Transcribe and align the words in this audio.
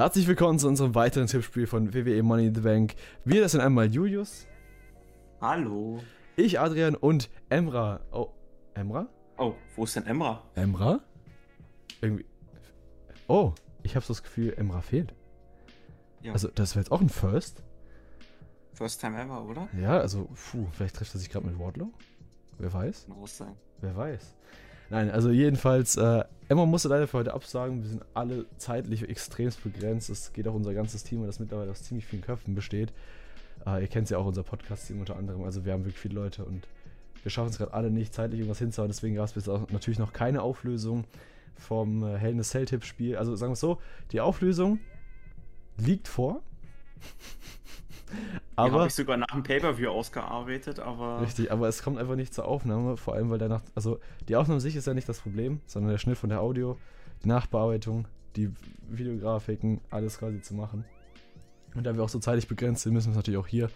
Herzlich 0.00 0.26
willkommen 0.26 0.58
zu 0.58 0.66
unserem 0.66 0.94
weiteren 0.94 1.26
Tippspiel 1.26 1.66
von 1.66 1.92
WWE 1.92 2.22
Money 2.22 2.46
in 2.46 2.54
the 2.54 2.62
Bank. 2.62 2.94
Wir, 3.26 3.42
das 3.42 3.52
sind 3.52 3.60
einmal 3.60 3.92
Julius. 3.92 4.46
Hallo. 5.42 6.02
Ich, 6.36 6.58
Adrian 6.58 6.94
und 6.94 7.28
Emra. 7.50 8.00
Oh, 8.10 8.30
Emra? 8.72 9.08
Oh, 9.36 9.52
wo 9.76 9.84
ist 9.84 9.96
denn 9.96 10.06
Emra? 10.06 10.42
Emra? 10.54 11.00
Irgendwie. 12.00 12.24
Oh, 13.28 13.52
ich 13.82 13.94
habe 13.94 14.02
so 14.02 14.14
das 14.14 14.22
Gefühl, 14.22 14.54
Emra 14.56 14.80
fehlt. 14.80 15.12
Ja. 16.22 16.32
Also, 16.32 16.48
das 16.48 16.74
wäre 16.74 16.80
jetzt 16.80 16.92
auch 16.92 17.02
ein 17.02 17.10
First. 17.10 17.62
First 18.72 19.02
time 19.02 19.20
ever, 19.20 19.44
oder? 19.44 19.68
Ja, 19.78 19.98
also, 19.98 20.30
puh, 20.50 20.66
vielleicht 20.72 20.96
trifft 20.96 21.14
er 21.14 21.18
sich 21.18 21.28
gerade 21.28 21.46
mit 21.46 21.58
Wardlow. 21.58 21.92
Wer 22.56 22.72
weiß? 22.72 23.06
Muss 23.08 23.36
sein. 23.36 23.54
Wer 23.82 23.94
weiß. 23.94 24.34
Nein, 24.90 25.10
also 25.10 25.30
jedenfalls, 25.30 25.96
äh, 25.96 26.24
Emma 26.48 26.66
musste 26.66 26.88
leider 26.88 27.06
für 27.06 27.18
heute 27.18 27.32
absagen. 27.32 27.82
Wir 27.82 27.88
sind 27.90 28.04
alle 28.12 28.44
zeitlich 28.58 29.08
extremst 29.08 29.62
begrenzt. 29.62 30.10
Es 30.10 30.32
geht 30.32 30.48
auch 30.48 30.54
unser 30.54 30.74
ganzes 30.74 31.04
Team, 31.04 31.24
das 31.24 31.38
mittlerweile 31.38 31.70
aus 31.70 31.84
ziemlich 31.84 32.06
vielen 32.06 32.22
Köpfen 32.22 32.56
besteht. 32.56 32.92
Äh, 33.64 33.82
ihr 33.82 33.86
kennt 33.86 34.10
ja 34.10 34.18
auch 34.18 34.26
unser 34.26 34.42
Podcast-Team 34.42 34.98
unter 34.98 35.16
anderem. 35.16 35.44
Also 35.44 35.64
wir 35.64 35.72
haben 35.72 35.84
wirklich 35.84 36.00
viele 36.00 36.16
Leute 36.16 36.44
und 36.44 36.66
wir 37.22 37.30
schaffen 37.30 37.50
es 37.50 37.58
gerade 37.58 37.72
alle 37.72 37.90
nicht, 37.90 38.12
zeitlich 38.14 38.40
irgendwas 38.40 38.58
hinzuhauen. 38.58 38.90
Deswegen 38.90 39.14
gab 39.14 39.26
es 39.26 39.32
bis 39.32 39.46
natürlich 39.46 40.00
noch 40.00 40.12
keine 40.12 40.42
Auflösung 40.42 41.04
vom 41.56 42.02
äh, 42.02 42.18
Hell 42.18 42.32
in 42.32 42.42
Cell-Tipp-Spiel. 42.42 43.16
Also 43.16 43.36
sagen 43.36 43.50
wir 43.50 43.54
es 43.54 43.60
so, 43.60 43.80
die 44.10 44.20
Auflösung 44.20 44.80
liegt 45.76 46.08
vor. 46.08 46.42
Aber 48.64 48.78
habe 48.80 48.88
ich 48.88 48.94
sogar 48.94 49.16
nach 49.16 49.26
dem 49.28 49.42
Pay-Per-View 49.42 49.88
ausgearbeitet, 49.88 50.80
aber. 50.80 51.20
Richtig, 51.20 51.52
aber 51.52 51.68
es 51.68 51.82
kommt 51.82 51.98
einfach 51.98 52.16
nicht 52.16 52.34
zur 52.34 52.46
Aufnahme, 52.46 52.96
vor 52.96 53.14
allem 53.14 53.30
weil 53.30 53.38
danach. 53.38 53.62
Also 53.74 54.00
die 54.28 54.36
Aufnahme 54.36 54.56
an 54.56 54.60
sich 54.60 54.76
ist 54.76 54.86
ja 54.86 54.94
nicht 54.94 55.08
das 55.08 55.20
Problem, 55.20 55.60
sondern 55.66 55.90
der 55.90 55.98
Schnitt 55.98 56.18
von 56.18 56.30
der 56.30 56.40
Audio, 56.40 56.78
die 57.22 57.28
Nachbearbeitung, 57.28 58.06
die 58.36 58.50
Videografiken, 58.88 59.80
alles 59.90 60.18
quasi 60.18 60.40
zu 60.40 60.54
machen. 60.54 60.84
Und 61.74 61.84
da 61.84 61.94
wir 61.94 62.02
auch 62.02 62.08
so 62.08 62.18
zeitlich 62.18 62.48
begrenzt 62.48 62.82
sind, 62.82 62.94
müssen 62.94 63.08
wir 63.08 63.12
es 63.12 63.16
natürlich 63.16 63.38
auch 63.38 63.46
hier 63.46 63.70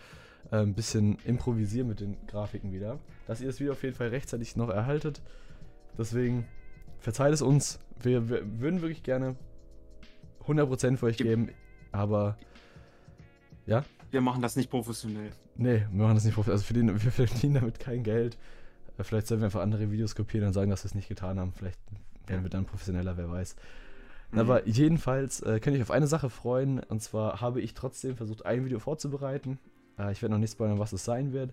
äh, 0.50 0.56
ein 0.56 0.74
bisschen 0.74 1.18
improvisieren 1.24 1.88
mit 1.88 2.00
den 2.00 2.16
Grafiken 2.26 2.72
wieder. 2.72 2.98
Dass 3.26 3.40
ihr 3.40 3.46
das 3.46 3.60
Video 3.60 3.72
auf 3.72 3.82
jeden 3.82 3.94
Fall 3.94 4.08
rechtzeitig 4.08 4.56
noch 4.56 4.68
erhaltet. 4.68 5.22
Deswegen 5.96 6.46
verzeiht 6.98 7.32
es 7.32 7.42
uns. 7.42 7.78
Wir, 8.02 8.28
wir 8.28 8.60
würden 8.60 8.80
wirklich 8.80 9.02
gerne 9.02 9.36
100% 10.46 10.96
für 10.96 11.06
euch 11.06 11.16
geben, 11.16 11.50
aber 11.92 12.36
ja. 13.66 13.84
Wir 14.14 14.20
machen 14.20 14.42
das 14.42 14.54
nicht 14.54 14.70
professionell. 14.70 15.32
Nee, 15.56 15.86
wir 15.90 16.04
machen 16.04 16.14
das 16.14 16.24
nicht 16.24 16.34
professionell. 16.34 16.54
Also 16.54 16.66
für 16.66 16.74
den, 16.74 17.02
wir 17.02 17.10
verdienen 17.10 17.54
damit 17.54 17.80
kein 17.80 18.04
Geld. 18.04 18.38
Äh, 18.96 19.02
vielleicht 19.02 19.26
sollen 19.26 19.40
wir 19.40 19.46
einfach 19.46 19.60
andere 19.60 19.90
Videos 19.90 20.14
kopieren 20.14 20.46
und 20.46 20.52
sagen, 20.52 20.70
dass 20.70 20.84
wir 20.84 20.86
es 20.86 20.94
nicht 20.94 21.08
getan 21.08 21.40
haben. 21.40 21.52
Vielleicht 21.52 21.80
werden 22.28 22.44
wir 22.44 22.48
dann 22.48 22.64
professioneller, 22.64 23.16
wer 23.16 23.28
weiß. 23.28 23.56
Mhm. 24.30 24.38
Aber 24.38 24.68
jedenfalls 24.68 25.40
äh, 25.40 25.58
könnt 25.58 25.74
ihr 25.74 25.80
euch 25.80 25.88
auf 25.88 25.90
eine 25.90 26.06
Sache 26.06 26.30
freuen. 26.30 26.78
Und 26.78 27.02
zwar 27.02 27.40
habe 27.40 27.60
ich 27.60 27.74
trotzdem 27.74 28.16
versucht, 28.16 28.46
ein 28.46 28.64
Video 28.64 28.78
vorzubereiten. 28.78 29.58
Äh, 29.98 30.12
ich 30.12 30.22
werde 30.22 30.34
noch 30.34 30.38
nicht 30.38 30.52
spoilern, 30.52 30.78
was 30.78 30.92
es 30.92 31.04
sein 31.04 31.32
wird. 31.32 31.52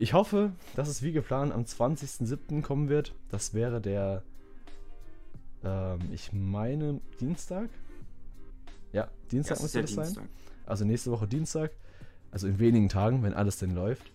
Ich 0.00 0.14
hoffe, 0.14 0.50
dass 0.74 0.88
es 0.88 1.04
wie 1.04 1.12
geplant 1.12 1.52
am 1.52 1.62
20.07. 1.62 2.62
kommen 2.62 2.88
wird. 2.88 3.14
Das 3.28 3.54
wäre 3.54 3.80
der, 3.80 4.24
ähm, 5.62 6.00
ich 6.12 6.32
meine, 6.32 7.00
Dienstag. 7.20 7.70
Ja, 8.92 9.06
Dienstag 9.30 9.60
muss 9.60 9.70
das 9.70 9.92
sein. 9.92 10.28
Also 10.68 10.84
nächste 10.84 11.10
Woche 11.10 11.26
Dienstag. 11.26 11.72
Also 12.30 12.46
in 12.46 12.58
wenigen 12.58 12.88
Tagen, 12.88 13.22
wenn 13.22 13.34
alles 13.34 13.58
denn 13.58 13.74
läuft. 13.74 14.10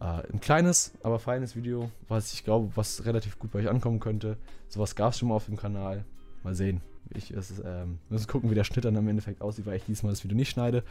Äh, 0.00 0.22
ein 0.32 0.40
kleines, 0.40 0.92
aber 1.02 1.18
feines 1.18 1.56
Video, 1.56 1.90
was 2.08 2.32
ich 2.32 2.44
glaube, 2.44 2.70
was 2.74 3.04
relativ 3.04 3.38
gut 3.38 3.52
bei 3.52 3.60
euch 3.60 3.68
ankommen 3.68 4.00
könnte. 4.00 4.36
Sowas 4.68 4.96
gab 4.96 5.12
es 5.12 5.18
schon 5.18 5.28
mal 5.28 5.34
auf 5.34 5.46
dem 5.46 5.56
Kanal. 5.56 6.04
Mal 6.42 6.54
sehen. 6.54 6.80
Ich 7.14 7.30
es 7.30 7.50
ist, 7.50 7.62
ähm, 7.64 7.98
müssen 8.08 8.26
gucken, 8.26 8.50
wie 8.50 8.54
der 8.54 8.64
Schnitt 8.64 8.84
dann 8.84 8.96
im 8.96 9.06
Endeffekt 9.06 9.42
aussieht, 9.42 9.66
weil 9.66 9.76
ich 9.76 9.84
diesmal 9.84 10.12
das 10.12 10.24
Video 10.24 10.36
nicht 10.36 10.50
schneide. 10.50 10.82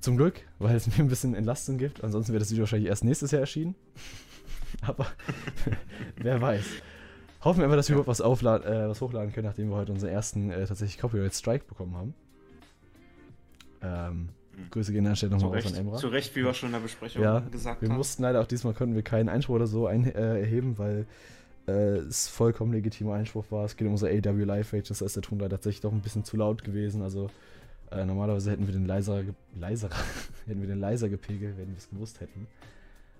Zum 0.00 0.16
Glück, 0.16 0.40
weil 0.58 0.76
es 0.76 0.86
mir 0.98 1.04
ein 1.04 1.08
bisschen 1.08 1.34
Entlastung 1.34 1.78
gibt. 1.78 2.04
Ansonsten 2.04 2.32
wäre 2.32 2.40
das 2.40 2.50
Video 2.50 2.62
wahrscheinlich 2.62 2.88
erst 2.88 3.04
nächstes 3.04 3.30
Jahr 3.30 3.40
erschienen. 3.40 3.74
aber 4.82 5.06
wer 6.16 6.40
weiß. 6.40 6.64
Hoffen 7.42 7.58
wir 7.58 7.64
einfach, 7.64 7.76
dass 7.76 7.88
wir 7.88 7.96
ja. 7.96 8.06
was, 8.06 8.20
äh, 8.20 8.88
was 8.88 9.00
hochladen 9.00 9.32
können, 9.32 9.46
nachdem 9.46 9.68
wir 9.68 9.76
heute 9.76 9.92
unseren 9.92 10.10
ersten 10.10 10.50
äh, 10.50 10.66
tatsächlich 10.66 10.98
Copyright 10.98 11.34
Strike 11.34 11.66
bekommen 11.66 11.94
haben. 11.96 12.14
Ähm, 13.82 14.28
hm. 14.56 14.70
Grüße 14.70 14.92
gehen 14.92 15.06
an 15.06 15.16
nochmal 15.30 15.58
raus 15.58 15.66
an 15.66 15.74
Emra. 15.74 15.96
Zu 15.96 16.08
Recht, 16.08 16.34
wie 16.34 16.44
wir 16.44 16.54
schon 16.54 16.68
in 16.68 16.74
der 16.74 16.80
Besprechung 16.80 17.22
ja, 17.22 17.40
gesagt 17.40 17.82
wir 17.82 17.88
haben. 17.88 17.94
Wir 17.94 17.98
mussten 17.98 18.22
leider 18.22 18.40
auch 18.40 18.46
diesmal 18.46 18.74
konnten 18.74 18.94
wir 18.94 19.02
keinen 19.02 19.28
Einspruch 19.28 19.56
oder 19.56 19.66
so 19.66 19.86
ein, 19.86 20.06
äh, 20.06 20.40
erheben, 20.40 20.78
weil 20.78 21.06
äh, 21.68 21.98
es 21.98 22.28
vollkommen 22.28 22.72
legitimer 22.72 23.14
Einspruch 23.14 23.44
war. 23.50 23.64
Es 23.64 23.76
geht 23.76 23.86
um 23.86 23.92
unser 23.92 24.08
AW 24.08 24.44
Live 24.44 24.72
Rage, 24.72 24.88
das 24.88 25.02
heißt, 25.02 25.16
der 25.16 25.22
Ton 25.22 25.40
war 25.40 25.48
tatsächlich 25.48 25.80
doch 25.80 25.92
ein 25.92 26.00
bisschen 26.00 26.24
zu 26.24 26.36
laut 26.36 26.64
gewesen. 26.64 27.02
Also 27.02 27.30
äh, 27.90 28.04
normalerweise 28.04 28.50
hätten 28.50 28.66
wir 28.66 28.72
den 28.72 28.86
leiser, 28.86 29.22
leiser 29.54 29.90
hätten 30.46 30.60
wir 30.60 30.68
den 30.68 30.80
leiser 30.80 31.08
gepegelt, 31.08 31.56
wenn 31.58 31.68
wir 31.68 31.76
es 31.76 31.90
gewusst 31.90 32.20
hätten. 32.20 32.46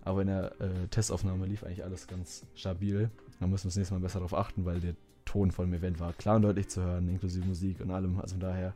Aber 0.05 0.23
in 0.23 0.29
der 0.29 0.53
äh, 0.61 0.87
Testaufnahme 0.89 1.47
lief 1.47 1.65
eigentlich 1.65 1.85
alles 1.85 2.07
ganz 2.07 2.47
stabil. 2.55 3.11
Da 3.41 3.47
müssen 3.47 3.65
wir 3.65 3.69
das 3.69 3.77
nächste 3.77 3.95
Mal 3.95 4.01
besser 4.01 4.21
darauf 4.21 4.35
achten, 4.35 4.65
weil 4.65 4.81
der 4.81 4.95
Ton 5.25 5.51
von 5.51 5.67
dem 5.67 5.75
Event 5.75 5.99
war 5.99 6.13
klar 6.13 6.37
und 6.37 6.43
deutlich 6.43 6.69
zu 6.69 6.83
hören, 6.83 7.09
inklusive 7.09 7.45
Musik 7.45 7.81
und 7.81 7.91
allem. 7.91 8.21
Also 8.21 8.35
von 8.35 8.41
daher 8.41 8.73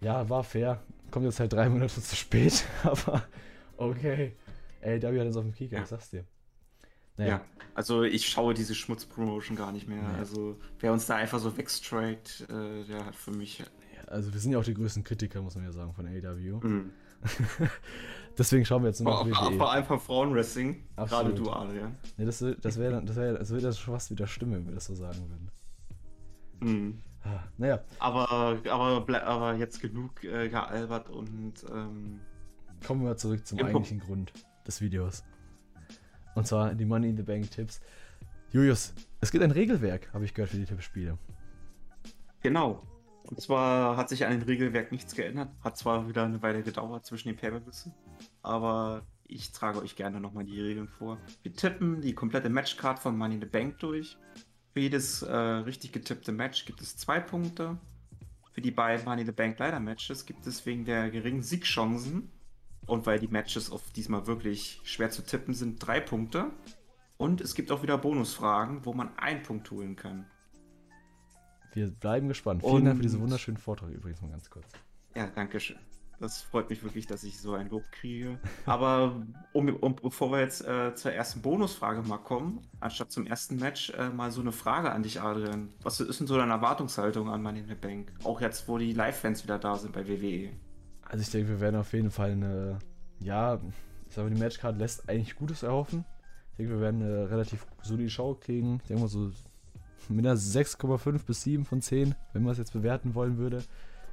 ja, 0.00 0.28
war 0.28 0.44
fair. 0.44 0.82
Kommt 1.10 1.26
jetzt 1.26 1.40
halt 1.40 1.52
drei 1.52 1.68
Monate 1.68 2.00
zu 2.00 2.16
spät, 2.16 2.64
aber 2.82 3.24
okay. 3.76 4.36
Ey, 4.80 4.98
Davi 4.98 5.18
hat 5.18 5.26
uns 5.26 5.36
auf 5.36 5.44
dem 5.44 5.52
Kicker, 5.52 5.76
ja. 5.76 5.82
ich 5.82 5.88
sag's 5.88 6.10
dir. 6.10 6.24
Naja. 7.16 7.30
Ja, 7.32 7.44
also 7.74 8.02
ich 8.02 8.28
schaue 8.28 8.54
diese 8.54 8.74
Schmutzpromotion 8.74 9.56
gar 9.56 9.72
nicht 9.72 9.88
mehr. 9.88 10.02
Ja. 10.02 10.18
Also 10.18 10.58
wer 10.78 10.92
uns 10.92 11.06
da 11.06 11.16
einfach 11.16 11.38
so 11.38 11.56
wegstrikt, 11.56 12.46
äh, 12.48 12.84
der 12.84 13.04
hat 13.04 13.14
für 13.14 13.30
mich. 13.30 13.58
Ja, 13.58 13.66
also 14.06 14.32
wir 14.32 14.40
sind 14.40 14.52
ja 14.52 14.58
auch 14.58 14.64
die 14.64 14.74
größten 14.74 15.04
Kritiker, 15.04 15.42
muss 15.42 15.54
man 15.54 15.64
ja 15.64 15.72
sagen, 15.72 15.92
von 15.92 16.06
AW. 16.06 16.66
Mhm. 16.66 16.90
Deswegen 18.38 18.64
schauen 18.64 18.82
wir 18.82 18.88
jetzt 18.88 19.00
nur 19.00 19.12
noch 19.12 19.26
WWE. 19.26 19.58
Vor 19.58 19.70
allem 19.70 19.84
von 19.84 20.00
Frauenwrestling. 20.00 20.82
Gerade 20.96 21.34
du, 21.34 21.50
Adrian. 21.50 21.96
Nee, 22.16 22.24
das, 22.24 22.38
das 22.38 22.78
wäre 22.78 23.02
das 23.04 23.16
wär, 23.16 23.34
das 23.34 23.52
wär, 23.52 23.60
das 23.60 23.78
schon 23.78 23.92
fast 23.92 24.10
wieder 24.10 24.26
Stimme, 24.26 24.56
wenn 24.56 24.66
wir 24.66 24.74
das 24.74 24.86
so 24.86 24.94
sagen 24.94 25.18
würden. 25.28 25.50
Mhm. 26.60 27.02
Naja. 27.58 27.80
Aber, 27.98 28.58
aber, 28.68 29.22
aber 29.24 29.54
jetzt 29.56 29.80
genug 29.80 30.24
äh, 30.24 30.48
gealbert 30.48 31.10
und. 31.10 31.64
Ähm, 31.70 32.20
Kommen 32.86 33.04
wir 33.04 33.16
zurück 33.16 33.46
zum 33.46 33.58
eigentlichen 33.58 34.00
Grund 34.00 34.32
des 34.66 34.80
Videos. 34.80 35.22
Und 36.34 36.46
zwar 36.46 36.74
die 36.74 36.86
Money 36.86 37.10
in 37.10 37.16
the 37.16 37.22
Bank 37.22 37.50
Tipps. 37.50 37.80
Julius, 38.52 38.94
es 39.20 39.30
gibt 39.30 39.44
ein 39.44 39.50
Regelwerk, 39.50 40.12
habe 40.14 40.24
ich 40.24 40.34
gehört, 40.34 40.50
für 40.50 40.56
die 40.56 40.64
Tippspiele. 40.64 41.18
Genau. 42.40 42.82
Und 43.24 43.40
zwar 43.40 43.96
hat 43.96 44.08
sich 44.08 44.24
an 44.24 44.32
dem 44.32 44.42
Regelwerk 44.42 44.90
nichts 44.90 45.14
geändert. 45.14 45.50
Hat 45.62 45.76
zwar 45.76 46.08
wieder 46.08 46.24
eine 46.24 46.42
Weile 46.42 46.62
gedauert 46.62 47.04
zwischen 47.04 47.28
den 47.28 47.36
pay 47.36 47.52
aber 48.42 49.02
ich 49.28 49.52
trage 49.52 49.80
euch 49.80 49.94
gerne 49.94 50.20
nochmal 50.20 50.44
die 50.44 50.60
Regeln 50.60 50.88
vor. 50.88 51.18
Wir 51.42 51.52
tippen 51.52 52.00
die 52.00 52.14
komplette 52.14 52.48
Matchcard 52.48 52.98
von 52.98 53.16
Money 53.16 53.36
in 53.36 53.40
the 53.40 53.46
Bank 53.46 53.78
durch 53.78 54.16
für 54.72 54.80
jedes 54.80 55.22
äh, 55.22 55.34
richtig 55.34 55.92
getippte 55.92 56.32
Match 56.32 56.64
gibt 56.64 56.80
es 56.80 56.96
zwei 56.96 57.20
Punkte. 57.20 57.78
Für 58.52 58.60
die 58.60 58.70
beiden 58.70 59.04
Money 59.04 59.24
the 59.24 59.32
Bank 59.32 59.58
Leider 59.58 59.80
Matches 59.80 60.26
gibt 60.26 60.46
es 60.46 60.64
wegen 60.66 60.84
der 60.84 61.10
geringen 61.10 61.42
Siegchancen 61.42 62.30
und 62.86 63.06
weil 63.06 63.18
die 63.18 63.28
Matches 63.28 63.70
auf 63.70 63.82
diesmal 63.92 64.26
wirklich 64.26 64.80
schwer 64.84 65.10
zu 65.10 65.22
tippen 65.22 65.54
sind, 65.54 65.78
drei 65.78 66.00
Punkte. 66.00 66.50
Und 67.16 67.40
es 67.40 67.54
gibt 67.54 67.70
auch 67.70 67.82
wieder 67.82 67.98
Bonusfragen, 67.98 68.84
wo 68.84 68.92
man 68.92 69.16
einen 69.18 69.42
Punkt 69.42 69.70
holen 69.70 69.94
kann. 69.96 70.26
Wir 71.72 71.88
bleiben 71.90 72.28
gespannt. 72.28 72.62
Vielen 72.62 72.74
und 72.74 72.84
Dank 72.86 72.96
für 72.96 73.02
diesen 73.02 73.20
wunderschönen 73.20 73.58
Vortrag 73.58 73.90
übrigens 73.90 74.20
mal 74.22 74.30
ganz 74.30 74.50
kurz. 74.50 74.66
Ja, 75.14 75.26
danke 75.28 75.60
schön. 75.60 75.78
Das 76.20 76.42
freut 76.42 76.68
mich 76.68 76.82
wirklich, 76.82 77.06
dass 77.06 77.24
ich 77.24 77.40
so 77.40 77.54
ein 77.54 77.70
Lob 77.70 77.82
kriege. 77.92 78.38
Aber 78.66 79.26
um, 79.54 79.74
um, 79.76 79.96
bevor 79.96 80.30
wir 80.30 80.40
jetzt 80.40 80.60
äh, 80.66 80.94
zur 80.94 81.12
ersten 81.12 81.40
Bonusfrage 81.40 82.02
mal 82.02 82.18
kommen, 82.18 82.60
anstatt 82.78 83.10
zum 83.10 83.26
ersten 83.26 83.56
Match, 83.56 83.88
äh, 83.90 84.10
mal 84.10 84.30
so 84.30 84.42
eine 84.42 84.52
Frage 84.52 84.92
an 84.92 85.02
dich, 85.02 85.22
Adrian. 85.22 85.70
Was 85.82 85.98
ist 85.98 86.20
denn 86.20 86.26
so 86.26 86.36
deine 86.36 86.52
Erwartungshaltung 86.52 87.30
an 87.30 87.42
Money 87.42 87.60
in 87.60 87.68
the 87.68 87.74
Bank? 87.74 88.12
Auch 88.22 88.42
jetzt, 88.42 88.68
wo 88.68 88.76
die 88.76 88.92
Live-Fans 88.92 89.44
wieder 89.44 89.58
da 89.58 89.76
sind 89.76 89.94
bei 89.94 90.06
WWE. 90.06 90.50
Also 91.04 91.22
ich 91.22 91.30
denke, 91.30 91.48
wir 91.48 91.60
werden 91.60 91.76
auf 91.76 91.90
jeden 91.94 92.10
Fall 92.10 92.32
eine, 92.32 92.78
ja, 93.20 93.58
ich 94.06 94.14
sage 94.14 94.28
mal, 94.28 94.34
die 94.34 94.40
Matchcard 94.42 94.76
lässt 94.76 95.08
eigentlich 95.08 95.36
Gutes 95.36 95.62
erhoffen. 95.62 96.04
Ich 96.50 96.56
denke, 96.58 96.74
wir 96.74 96.80
werden 96.82 97.02
eine 97.02 97.30
relativ 97.30 97.66
solide 97.80 98.10
Show 98.10 98.34
kriegen. 98.34 98.80
Ich 98.82 98.88
denke 98.88 99.04
mal 99.04 99.08
so 99.08 99.32
mit 100.10 100.26
einer 100.26 100.36
6,5 100.36 101.24
bis 101.24 101.42
7 101.44 101.64
von 101.64 101.80
10, 101.80 102.14
wenn 102.34 102.42
man 102.42 102.52
es 102.52 102.58
jetzt 102.58 102.74
bewerten 102.74 103.14
wollen 103.14 103.38
würde, 103.38 103.64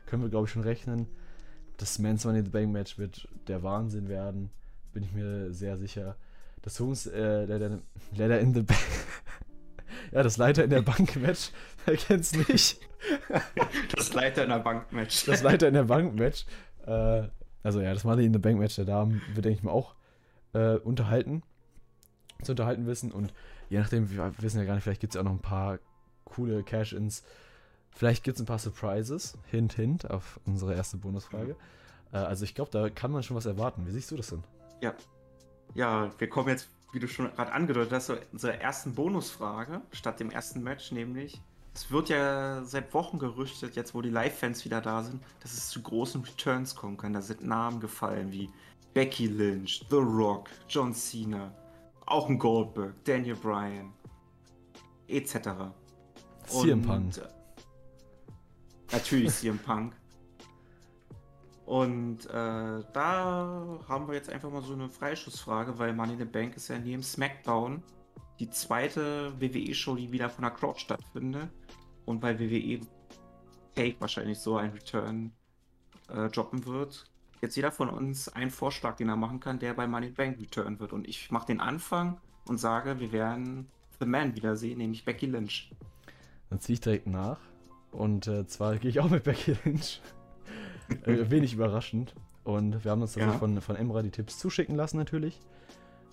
können 0.05 0.21
wir, 0.21 0.29
glaube 0.29 0.45
ich, 0.45 0.53
schon 0.53 0.63
rechnen 0.63 1.07
das 1.77 1.99
Men's 1.99 2.25
Money 2.25 2.39
in 2.39 2.45
the 2.45 2.51
Bank 2.51 2.71
Match 2.71 2.97
wird 2.97 3.27
der 3.47 3.63
Wahnsinn 3.63 4.09
werden. 4.09 4.49
Bin 4.93 5.03
ich 5.03 5.13
mir 5.13 5.53
sehr 5.53 5.77
sicher. 5.77 6.15
Das 6.63 6.77
Jungs, 6.79 7.05
äh, 7.07 7.45
Leiter, 7.45 7.79
Leiter 8.15 8.39
in 8.39 8.53
the 8.53 8.63
Bank. 8.63 8.79
ja, 10.11 10.23
das 10.23 10.37
Leiter 10.37 10.63
in 10.63 10.71
der 10.71 10.81
Bank 10.81 11.15
Match. 11.17 11.51
Wer 11.85 11.97
kennt's 11.97 12.35
nicht? 12.35 12.79
das 13.95 14.13
Leiter 14.13 14.43
in 14.43 14.49
der 14.49 14.59
Bank 14.59 14.91
Match. 14.91 15.25
Das 15.25 15.43
Leiter 15.43 15.67
in 15.67 15.75
der 15.75 15.83
Bank 15.83 16.15
Match. 16.15 16.45
Äh, 16.85 17.23
also 17.63 17.81
ja, 17.81 17.93
das 17.93 18.03
Money 18.03 18.25
in 18.25 18.33
the 18.33 18.39
Bank 18.39 18.59
Match 18.59 18.75
der 18.75 18.85
Damen 18.85 19.21
wird, 19.33 19.45
denke 19.45 19.59
ich 19.59 19.63
mal, 19.63 19.71
auch 19.71 19.95
äh, 20.53 20.75
unterhalten. 20.77 21.43
Zu 22.41 22.53
unterhalten 22.53 22.87
wissen. 22.87 23.11
Und 23.11 23.33
je 23.69 23.79
nachdem, 23.79 24.09
wir 24.09 24.33
wissen 24.39 24.59
ja 24.59 24.65
gar 24.65 24.75
nicht, 24.75 24.83
vielleicht 24.83 25.01
gibt 25.01 25.11
es 25.11 25.15
ja 25.15 25.21
auch 25.21 25.25
noch 25.25 25.33
ein 25.33 25.39
paar 25.39 25.79
coole 26.25 26.63
Cash-Ins 26.63 27.23
Vielleicht 27.91 28.23
gibt 28.23 28.37
es 28.37 28.41
ein 28.41 28.45
paar 28.45 28.59
Surprises. 28.59 29.37
Hint, 29.49 29.73
hint 29.73 30.09
auf 30.09 30.39
unsere 30.45 30.75
erste 30.75 30.97
Bonusfrage. 30.97 31.55
Äh, 32.11 32.17
also 32.17 32.43
ich 32.43 32.55
glaube, 32.55 32.71
da 32.71 32.89
kann 32.89 33.11
man 33.11 33.23
schon 33.23 33.35
was 33.35 33.45
erwarten. 33.45 33.85
Wie 33.87 33.91
siehst 33.91 34.11
du 34.11 34.15
das 34.15 34.27
denn? 34.27 34.43
Ja. 34.81 34.93
Ja, 35.73 36.11
wir 36.17 36.29
kommen 36.29 36.49
jetzt, 36.49 36.69
wie 36.93 36.99
du 36.99 37.07
schon 37.07 37.31
gerade 37.33 37.51
angedeutet 37.51 37.91
hast, 37.91 38.07
zu 38.07 38.17
unserer 38.31 38.55
ersten 38.55 38.95
Bonusfrage 38.95 39.81
statt 39.91 40.19
dem 40.19 40.31
ersten 40.31 40.63
Match, 40.63 40.91
nämlich 40.91 41.41
es 41.77 41.91
wird 41.91 42.09
ja 42.09 42.63
seit 42.63 42.91
Wochen 42.95 43.19
gerüchtet, 43.19 43.75
jetzt 43.75 43.93
wo 43.93 44.01
die 44.01 44.09
Live-Fans 44.09 44.65
wieder 44.65 44.81
da 44.81 45.03
sind, 45.03 45.21
dass 45.41 45.53
es 45.53 45.69
zu 45.69 45.79
großen 45.79 46.23
Returns 46.23 46.73
kommen 46.73 46.97
kann. 46.97 47.13
Da 47.13 47.21
sind 47.21 47.45
Namen 47.45 47.79
gefallen 47.79 48.31
wie 48.31 48.49
Becky 48.95 49.27
Lynch, 49.27 49.85
The 49.91 49.97
Rock, 49.97 50.49
John 50.67 50.95
Cena, 50.95 51.53
auch 52.07 52.29
ein 52.29 52.39
Goldberg, 52.39 52.95
Daniel 53.03 53.35
Bryan, 53.35 53.93
etc. 55.07 55.35
CM 56.47 56.81
Punk. 56.81 57.17
äh, 57.17 57.21
Natürlich 58.91 59.33
CM 59.33 59.59
Punk. 59.59 59.93
Und 61.65 62.25
äh, 62.27 62.29
da 62.93 63.79
haben 63.89 64.07
wir 64.07 64.15
jetzt 64.15 64.29
einfach 64.29 64.49
mal 64.49 64.61
so 64.61 64.73
eine 64.73 64.89
Freischussfrage, 64.89 65.77
weil 65.77 65.93
Money 65.93 66.13
in 66.13 66.19
the 66.19 66.25
Bank 66.25 66.55
ist 66.55 66.69
ja 66.69 66.79
neben 66.79 67.03
SmackDown 67.03 67.83
die 68.39 68.49
zweite 68.49 69.33
WWE-Show, 69.39 69.95
die 69.95 70.11
wieder 70.11 70.29
von 70.29 70.43
der 70.43 70.51
Crowd 70.51 70.79
stattfindet. 70.79 71.49
Und 72.05 72.21
weil 72.21 72.39
WWE 72.39 72.79
Take 73.75 73.99
wahrscheinlich 73.99 74.39
so 74.39 74.55
ein 74.55 74.71
Return 74.71 75.33
äh, 76.07 76.29
droppen 76.29 76.65
wird. 76.65 77.05
Jetzt 77.41 77.55
jeder 77.55 77.71
von 77.71 77.89
uns 77.89 78.29
einen 78.29 78.49
Vorschlag, 78.49 78.95
den 78.95 79.09
er 79.09 79.17
machen 79.17 79.39
kann, 79.39 79.59
der 79.59 79.73
bei 79.73 79.87
Money 79.87 80.07
in 80.07 80.13
the 80.13 80.15
Bank 80.15 80.39
Return 80.39 80.79
wird. 80.79 80.93
Und 80.93 81.07
ich 81.07 81.31
mache 81.31 81.47
den 81.47 81.59
Anfang 81.59 82.19
und 82.47 82.59
sage, 82.59 82.99
wir 82.99 83.11
werden 83.11 83.67
The 83.99 84.05
Man 84.05 84.35
wiedersehen, 84.35 84.77
nämlich 84.77 85.03
Becky 85.03 85.25
Lynch. 85.25 85.71
Dann 86.49 86.59
ziehe 86.59 86.75
ich 86.75 86.81
direkt 86.81 87.07
nach. 87.07 87.39
Und 87.91 88.27
äh, 88.27 88.45
zwar 88.47 88.77
gehe 88.77 88.89
ich 88.89 88.99
auch 88.99 89.09
mit 89.09 89.23
Becky 89.23 89.55
Lynch. 89.63 90.01
äh, 91.05 91.29
wenig 91.29 91.53
überraschend. 91.53 92.13
Und 92.43 92.83
wir 92.83 92.91
haben 92.91 93.01
uns 93.01 93.15
Ja. 93.15 93.31
von, 93.33 93.59
von 93.61 93.75
Emra 93.75 94.01
die 94.03 94.11
Tipps 94.11 94.39
zuschicken 94.39 94.75
lassen 94.75 94.97
natürlich. 94.97 95.39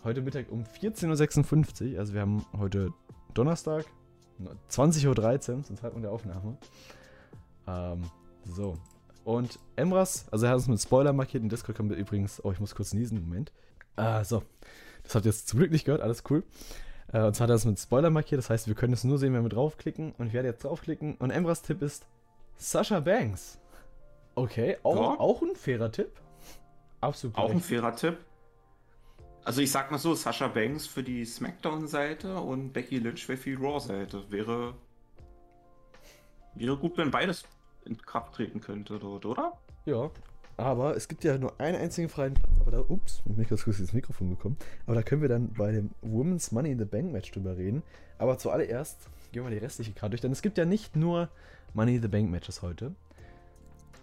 Heute 0.03 0.21
Mittag 0.23 0.51
um 0.51 0.65
14.56 0.65 1.93
Uhr. 1.95 1.99
Also 1.99 2.15
wir 2.15 2.21
haben 2.23 2.45
heute 2.59 2.93
Donnerstag, 3.35 3.85
20.13 4.71 5.57
Uhr 5.59 5.63
zum 5.65 5.77
Zeitpunkt 5.77 6.05
der 6.05 6.13
Aufnahme. 6.13 6.57
Ähm, 7.67 8.03
so. 8.45 8.77
Und 9.25 9.59
Emras, 9.77 10.27
also 10.31 10.45
er 10.47 10.51
hat 10.51 10.57
uns 10.59 10.69
mit 10.69 10.81
Spoiler 10.81 11.13
markiert. 11.13 11.43
In 11.43 11.49
Discord 11.49 11.77
können 11.77 11.89
wir 11.91 11.97
übrigens, 11.97 12.45
oh, 12.45 12.53
ich 12.53 12.61
muss 12.61 12.75
kurz 12.75 12.93
niesen, 12.93 13.21
Moment. 13.23 13.53
Ah, 13.97 14.23
so. 14.25 14.43
Das 15.05 15.15
habt 15.15 15.25
ihr 15.25 15.31
jetzt 15.31 15.49
zum 15.49 15.61
Glück 15.61 15.71
nicht 15.71 15.85
gehört, 15.85 16.03
alles 16.03 16.25
cool. 16.31 16.43
Äh, 17.13 17.23
und 17.23 17.35
zwar 17.35 17.45
hat 17.45 17.51
er 17.51 17.57
es 17.57 17.65
mit 17.65 17.79
Spoiler 17.79 18.11
markiert, 18.11 18.39
das 18.39 18.51
heißt, 18.51 18.67
wir 18.69 18.75
können 18.75 18.93
es 18.93 19.05
nur 19.05 19.19
sehen, 19.19 19.33
wenn 19.35 19.43
wir 19.43 19.49
draufklicken. 19.51 20.13
Und 20.19 20.29
ich 20.29 20.33
werde 20.33 20.49
jetzt 20.49 20.65
draufklicken. 20.65 21.15
Und 21.17 21.31
Emras 21.31 21.63
Tipp 21.63 21.83
ist 21.83 22.07
Sasha 22.57 23.01
Banks. 23.01 23.59
Okay, 24.35 24.77
auch, 24.83 24.97
Ja. 24.97 25.21
auch 25.21 25.43
ein 25.43 25.55
fairer 25.57 25.93
Tipp. 25.93 26.11
Absolut 27.01 27.37
Auch 27.37 27.43
ein 27.45 27.49
korrekt. 27.61 27.67
fairer 27.67 27.95
Tipp. 27.97 28.19
Also 29.45 29.61
ich 29.61 29.71
sag 29.71 29.91
mal 29.91 29.99
so, 29.99 30.15
Sascha 30.15 30.49
Banks 30.49 30.87
für 30.87 31.03
die 31.03 31.25
SmackDown-Seite 31.27 32.37
und 32.39 32.73
Becky 32.73 32.99
Lynch 32.99 33.27
für 33.27 33.37
die 33.37 33.53
Raw-Seite. 33.55 34.25
Wäre, 34.31 34.75
wäre 36.55 36.77
gut, 36.79 36.97
wenn 36.97 37.11
beides 37.11 37.45
in 37.85 37.99
Kraft 37.99 38.35
treten 38.35 38.61
könnte 38.63 38.99
dort, 38.99 39.27
oder? 39.27 39.53
Ja, 39.85 40.11
aber 40.57 40.97
es 40.97 41.09
gibt 41.09 41.25
ja 41.25 41.37
nur 41.37 41.61
einen 41.61 41.77
einzigen 41.77 42.09
freien 42.09 42.35
Platz. 42.35 42.51
Aber 42.61 42.71
da, 42.71 42.81
ups, 42.81 43.23
ich 43.25 43.35
bin 43.35 43.47
kurz 43.47 43.67
ins 43.79 43.93
Mikrofon 43.93 44.31
gekommen. 44.31 44.57
Aber 44.87 44.95
da 44.95 45.03
können 45.03 45.23
wir 45.23 45.29
dann 45.29 45.53
bei 45.53 45.73
dem 45.73 45.91
Women's 46.03 46.53
Money 46.53 46.73
in 46.73 46.79
the 46.79 46.85
Bank 46.85 47.13
Match 47.13 47.31
drüber 47.33 47.57
reden. 47.57 47.83
Aber 48.19 48.39
zuallererst 48.39 49.09
gehen 49.33 49.43
wir 49.43 49.51
die 49.51 49.59
restliche 49.59 49.93
Karte 49.93 50.11
durch, 50.11 50.21
denn 50.21 50.33
es 50.33 50.43
gibt 50.43 50.59
ja 50.59 50.65
nicht 50.65 50.97
nur 50.97 51.29
Money 51.73 51.97
in 51.97 52.03
the 52.03 52.09
Bank 52.09 52.31
Matches 52.31 52.63
heute. 52.63 52.95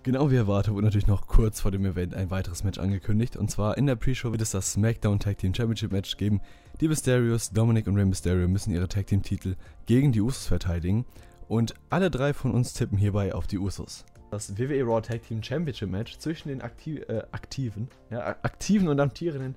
Genau 0.03 0.31
wie 0.31 0.35
erwartet 0.35 0.73
wurde 0.73 0.85
natürlich 0.85 1.05
noch 1.05 1.27
kurz 1.27 1.61
vor 1.61 1.69
dem 1.69 1.85
Event 1.85 2.15
ein 2.15 2.31
weiteres 2.31 2.63
Match 2.63 2.79
angekündigt. 2.79 3.37
Und 3.37 3.51
zwar 3.51 3.77
in 3.77 3.85
der 3.85 3.95
Pre-Show 3.95 4.31
wird 4.31 4.41
es 4.41 4.49
das 4.49 4.73
SmackDown 4.73 5.19
Tag 5.19 5.37
Team 5.37 5.53
Championship 5.53 5.91
Match 5.91 6.17
geben. 6.17 6.41
Die 6.81 6.87
Mysterios, 6.87 7.51
Dominic 7.51 7.85
und 7.85 7.95
Rey 7.95 8.05
Mysterio 8.05 8.47
müssen 8.47 8.73
ihre 8.73 8.87
Tag 8.87 9.05
Team 9.05 9.21
Titel 9.21 9.55
gegen 9.85 10.11
die 10.11 10.21
Usos 10.21 10.47
verteidigen. 10.47 11.05
Und 11.47 11.75
alle 11.91 12.09
drei 12.09 12.33
von 12.33 12.51
uns 12.51 12.73
tippen 12.73 12.97
hierbei 12.97 13.35
auf 13.35 13.45
die 13.45 13.59
Usos. 13.59 14.03
Das 14.31 14.57
WWE 14.57 14.83
Raw 14.83 15.01
Tag 15.01 15.23
Team 15.23 15.43
Championship 15.43 15.89
Match 15.89 16.17
zwischen 16.17 16.47
den 16.47 16.61
aktiv, 16.61 17.01
äh, 17.09 17.21
aktiven, 17.31 17.89
ja, 18.09 18.25
aktiven 18.41 18.87
und 18.87 18.97
amtierenden 18.97 19.55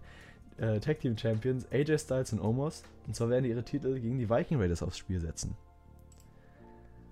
äh, 0.58 0.80
Tag 0.80 0.98
Team 0.98 1.16
Champions 1.16 1.70
AJ 1.70 1.98
Styles 1.98 2.32
und 2.32 2.40
Omos. 2.40 2.82
Und 3.06 3.14
zwar 3.14 3.30
werden 3.30 3.44
ihre 3.44 3.62
Titel 3.62 4.00
gegen 4.00 4.18
die 4.18 4.28
Viking 4.28 4.60
Raiders 4.60 4.82
aufs 4.82 4.98
Spiel 4.98 5.20
setzen. 5.20 5.56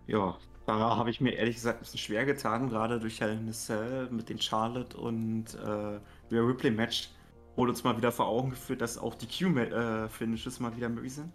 Ja, 0.08 0.36
da 0.66 0.96
habe 0.96 1.10
ich 1.10 1.20
mir 1.20 1.34
ehrlich 1.34 1.54
gesagt 1.54 1.78
ein 1.78 1.80
bisschen 1.82 1.98
schwer 1.98 2.24
getan, 2.24 2.68
gerade 2.68 2.98
durch 2.98 3.20
Hell 3.20 3.32
in 3.32 3.48
a 3.48 3.52
Cell 3.52 4.08
mit 4.10 4.28
den 4.28 4.40
Charlotte 4.40 4.96
und 4.96 5.54
äh, 5.54 6.00
Rhea 6.34 6.42
Ripley 6.42 6.72
Match 6.72 7.10
wurde 7.54 7.70
uns 7.70 7.84
mal 7.84 7.96
wieder 7.96 8.10
vor 8.10 8.26
Augen 8.26 8.50
geführt, 8.50 8.80
dass 8.80 8.98
auch 8.98 9.14
die 9.14 9.26
Q-Finishes 9.26 10.58
mal 10.58 10.76
wieder 10.76 10.88
möglich 10.88 11.14
sind. 11.14 11.32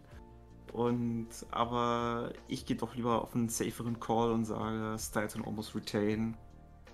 Und 0.74 1.28
aber 1.52 2.34
ich 2.48 2.66
gehe 2.66 2.76
doch 2.76 2.96
lieber 2.96 3.22
auf 3.22 3.36
einen 3.36 3.50
saferen 3.50 4.00
Call 4.00 4.32
und 4.32 4.46
sage 4.46 4.98
Styles 5.00 5.36
und 5.36 5.46
Almost 5.46 5.76
Retain 5.76 6.36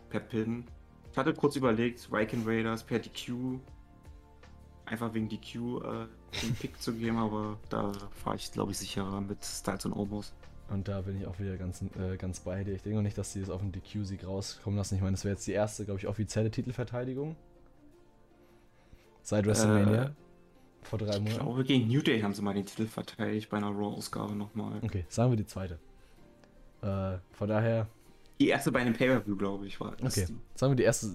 per 0.10 0.20
Pin. 0.20 0.66
Ich 1.12 1.18
hatte 1.18 1.34
kurz 1.34 1.56
überlegt, 1.56 2.12
Viking 2.12 2.44
Raiders 2.46 2.84
per 2.84 3.00
DQ. 3.00 3.60
Einfach 4.86 5.14
wegen 5.14 5.30
DQ 5.30 5.56
äh, 5.56 6.08
den 6.42 6.56
Pick 6.56 6.82
zu 6.82 6.94
geben, 6.94 7.18
aber 7.18 7.58
da 7.70 7.92
fahre 8.12 8.36
ich 8.36 8.52
glaube 8.52 8.72
ich 8.72 8.78
sicherer 8.78 9.22
mit 9.22 9.44
Styles 9.44 9.86
und 9.86 9.94
Almost. 9.94 10.34
Und 10.70 10.88
da 10.88 11.02
bin 11.02 11.20
ich 11.20 11.28
auch 11.28 11.40
wieder 11.40 11.58
ganz, 11.58 11.84
äh, 12.00 12.18
ganz 12.18 12.40
bei 12.40 12.64
dir. 12.64 12.74
Ich 12.74 12.82
denke 12.82 13.00
auch 13.00 13.04
nicht, 13.04 13.18
dass 13.18 13.34
sie 13.34 13.42
es 13.42 13.50
auf 13.50 13.62
den 13.62 13.72
DQ-Sieg 13.72 14.26
rauskommen 14.26 14.78
lassen. 14.78 14.96
Ich 14.96 15.02
meine, 15.02 15.12
das 15.12 15.24
wäre 15.24 15.34
jetzt 15.36 15.46
die 15.46 15.52
erste, 15.52 15.86
glaube 15.86 16.00
ich, 16.00 16.08
offizielle 16.08 16.50
Titelverteidigung. 16.50 17.36
Seit 19.22 19.46
WrestleMania. 19.46 20.16
Vor 20.88 21.00
drei 21.00 21.14
Ich 21.16 21.20
Monaten. 21.20 21.40
glaube, 21.40 21.64
gegen 21.64 21.88
New 21.88 22.02
Day 22.02 22.22
haben 22.22 22.34
sie 22.34 22.42
mal 22.42 22.54
den 22.54 22.66
Titel 22.66 22.86
verteidigt 22.88 23.50
bei 23.50 23.58
einer 23.58 23.70
Raw-Ausgabe 23.70 24.36
nochmal. 24.36 24.80
Okay, 24.84 25.06
sagen 25.10 25.32
wir 25.32 25.38
die 25.38 25.46
zweite. 25.46 25.80
Äh, 26.82 27.18
von 27.32 27.48
daher, 27.50 27.88
Die 28.40 28.48
erste 28.50 28.72
bei 28.72 28.80
einem 28.82 28.94
Pay-Per-View, 28.94 29.36
glaube 29.38 29.66
ich, 29.68 29.80
war 29.80 29.96
das 29.96 30.18
okay, 30.18 30.28
sagen 30.56 30.72
wir 30.72 30.76
die 30.76 30.84
erste 30.84 31.08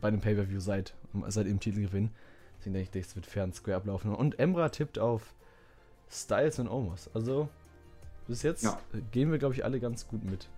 bei 0.00 0.10
dem 0.10 0.20
Pay-Per-View 0.20 0.60
seit, 0.60 0.94
seit 1.28 1.46
dem 1.46 1.58
Titelgewinn. 1.60 2.10
Deswegen 2.58 2.74
denke 2.74 2.98
ich, 2.98 3.04
das 3.06 3.14
wird 3.16 3.26
fair 3.26 3.44
und 3.44 3.54
square 3.54 3.76
ablaufen. 3.78 4.14
Und 4.14 4.38
Emra 4.38 4.68
tippt 4.68 4.98
auf 4.98 5.34
Styles 6.10 6.58
und 6.58 6.68
Omos. 6.68 7.10
Also, 7.14 7.48
bis 8.26 8.42
jetzt 8.42 8.64
Ja. 8.64 8.78
gehen 9.12 9.30
wir, 9.30 9.38
glaube 9.38 9.54
ich, 9.54 9.64
alle 9.64 9.80
ganz 9.80 10.06
gut 10.08 10.24
mit. 10.24 10.48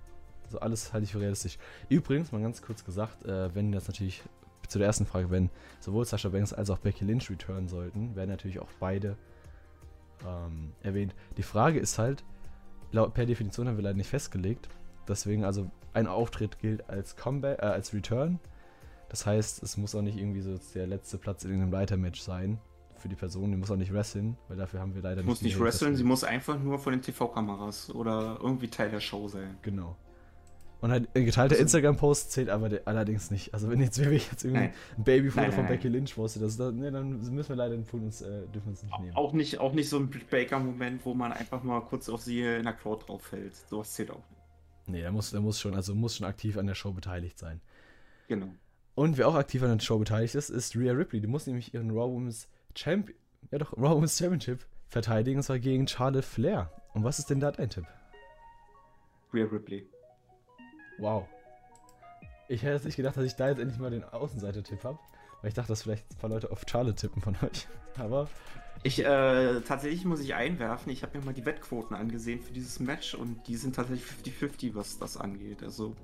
Also 0.45 0.59
alles 0.61 0.93
halte 0.93 1.05
ich 1.05 1.13
für 1.13 1.21
realistisch. 1.21 1.59
Übrigens, 1.89 2.33
mal 2.33 2.41
ganz 2.43 2.61
kurz 2.63 2.85
gesagt, 2.85 3.25
äh, 3.25 3.55
wenn 3.55 3.71
das 3.71 3.87
natürlich 3.87 4.23
zu 4.71 4.79
der 4.79 4.87
ersten 4.87 5.07
Frage, 5.07 5.31
wenn 5.31 5.51
sowohl 5.81 6.05
Sasha 6.05 6.29
Banks 6.29 6.53
als 6.53 6.71
auch 6.71 6.79
Becky 6.79 7.05
Lynch 7.05 7.29
returnen 7.31 7.69
sollten, 7.69 8.15
werden 8.15 8.31
natürlich 8.31 8.61
auch 8.61 8.69
beide 8.79 9.17
ähm, 10.27 10.73
erwähnt. 10.83 11.15
Die 11.37 11.43
Frage 11.43 11.79
ist 11.79 11.99
halt, 11.99 12.25
laut, 12.93 13.15
per 13.15 13.27
Definition 13.27 13.69
haben 13.69 13.77
wir 13.77 13.85
leider 13.85 13.97
nicht 13.97 14.09
festgelegt. 14.09 14.69
Deswegen, 15.09 15.45
also 15.45 15.71
ein 15.93 16.07
Auftritt 16.07 16.61
gilt 16.61 16.89
als 16.89 17.17
Comeback, 17.17 17.59
äh, 17.59 17.67
als 17.67 17.93
Return. 17.93 18.39
Das 19.09 19.27
heißt, 19.27 19.63
es 19.63 19.77
muss 19.77 19.95
auch 19.95 20.03
nicht 20.03 20.17
irgendwie 20.17 20.41
so 20.41 20.59
der 20.75 20.87
letzte 20.87 21.19
Platz 21.19 21.45
in 21.45 21.51
irgendeinem 21.51 21.73
Leitermatch 21.73 22.21
sein 22.21 22.61
für 22.97 23.09
die 23.09 23.17
Person. 23.17 23.51
Die 23.51 23.57
muss 23.57 23.71
auch 23.73 23.77
nicht 23.77 23.93
wresteln, 23.93 24.37
weil 24.47 24.57
dafür 24.57 24.79
haben 24.79 24.95
wir 24.95 25.03
leider 25.03 25.23
Sie 25.23 25.27
muss 25.27 25.43
nicht 25.43 25.59
wresteln, 25.59 25.97
sie 25.97 26.05
muss 26.05 26.23
einfach 26.23 26.59
nur 26.61 26.79
von 26.79 26.93
den 26.93 27.03
TV-Kameras 27.03 27.93
oder 27.93 28.39
irgendwie 28.41 28.69
Teil 28.69 28.91
der 28.91 29.01
Show 29.01 29.27
sein. 29.27 29.59
Genau. 29.63 29.97
Und 30.81 30.91
halt 30.91 31.09
ein 31.15 31.27
geteilter 31.27 31.53
Also- 31.55 31.63
Instagram-Post 31.63 32.33
zählt 32.33 32.49
aber 32.49 32.71
allerdings 32.87 33.31
nicht. 33.31 33.53
Also 33.53 33.69
wenn 33.69 33.81
jetzt 33.81 33.99
wenn 34.03 34.13
ich 34.13 34.31
jetzt 34.31 34.45
irgendwie 34.45 34.63
Nein. 34.69 34.75
ein 34.97 35.05
Babyfoto 35.05 35.43
Nein, 35.43 35.53
von 35.53 35.65
nein, 35.65 35.73
Becky 35.75 35.89
Lynch 35.89 36.15
poste, 36.15 36.41
das, 36.41 36.57
das, 36.57 36.73
nee, 36.73 36.91
dann 36.91 37.21
müssen 37.35 37.49
wir 37.51 37.57
leider 37.57 37.75
den 37.77 37.85
von 37.85 38.03
uns, 38.05 38.23
äh, 38.23 38.47
dürfen 38.49 38.71
uns 38.71 38.83
nicht 38.83 38.99
nehmen. 39.01 39.15
Auch 39.15 39.33
nicht, 39.35 39.59
auch 39.59 39.73
nicht 39.75 39.89
so 39.91 39.99
ein 39.99 40.11
Baker-Moment, 40.31 41.05
wo 41.05 41.13
man 41.15 41.33
einfach 41.33 41.63
mal 41.63 41.81
kurz 41.83 42.09
auf 42.09 42.23
sie 42.23 42.41
in 42.41 42.65
der 42.65 42.73
Crowd 42.73 43.05
drauf 43.07 43.23
fällt. 43.23 43.55
Sowas 43.69 43.93
zählt 43.93 44.11
auch 44.11 44.17
nicht. 44.17 44.41
Nee, 44.87 45.01
der 45.03 45.13
muss, 45.13 45.31
der 45.31 45.41
muss 45.41 45.61
schon, 45.61 45.75
also 45.75 45.95
muss 45.95 46.17
schon 46.17 46.27
aktiv 46.27 46.57
an 46.57 46.67
der 46.67 46.75
Show 46.75 46.93
beteiligt 46.93 47.39
sein. 47.39 47.61
Genau. 48.29 48.49
Und 48.95 49.19
wer 49.19 49.29
auch 49.29 49.35
aktiv 49.35 49.63
an 49.63 49.77
der 49.77 49.85
Show 49.85 49.99
beteiligt 49.99 50.35
ist, 50.35 50.49
ist 50.51 50.75
Rhea 50.77 50.93
Ripley. 50.93 51.21
Die 51.21 51.27
muss 51.27 51.47
nämlich 51.47 51.75
ihren 51.75 51.91
Raw 51.91 52.11
Women's 52.13 52.49
Champion, 52.75 53.17
ja 53.51 53.59
doch, 53.59 53.73
Raw 53.77 53.95
Women's 53.97 54.17
Championship 54.19 54.65
verteidigen, 54.89 55.39
und 55.39 55.43
zwar 55.43 55.59
gegen 55.59 55.87
Charlotte 55.87 56.27
Flair. 56.27 56.73
Und 56.95 57.05
was 57.05 57.19
ist 57.19 57.29
denn 57.31 57.39
da 57.39 57.53
dein 57.53 57.71
Tipp? 57.71 57.85
Rhea 59.33 59.45
Ripley. 59.45 59.87
Wow. 61.01 61.27
Ich 62.49 62.63
hätte 62.63 62.75
jetzt 62.75 62.85
nicht 62.85 62.97
gedacht, 62.97 63.17
dass 63.17 63.25
ich 63.25 63.37
da 63.37 63.49
jetzt 63.49 63.59
endlich 63.59 63.79
mal 63.79 63.91
den 63.91 64.05
Außenseiter-Tipp 64.05 64.85
habe. 64.85 64.99
Weil 65.41 65.49
ich 65.49 65.55
dachte, 65.55 65.69
dass 65.69 65.83
vielleicht 65.83 66.11
ein 66.11 66.19
paar 66.19 66.31
Leute 66.31 66.51
auf 66.51 66.65
Charlotte 66.69 66.97
tippen 66.97 67.23
von 67.23 67.35
euch. 67.43 67.67
Aber 67.99 68.29
Ich, 68.83 69.05
äh, 69.05 69.61
tatsächlich 69.61 70.05
muss 70.05 70.21
ich 70.21 70.35
einwerfen, 70.35 70.93
ich 70.93 71.03
habe 71.03 71.19
mir 71.19 71.25
mal 71.25 71.35
die 71.35 71.45
Wettquoten 71.45 71.95
angesehen 71.95 72.41
für 72.41 72.53
dieses 72.53 72.81
Match 72.81 73.15
und 73.15 73.47
die 73.47 73.57
sind 73.57 73.77
tatsächlich 73.77 74.07
50-50, 74.35 74.75
was 74.75 74.99
das 74.99 75.17
angeht. 75.17 75.63
Also, 75.63 75.95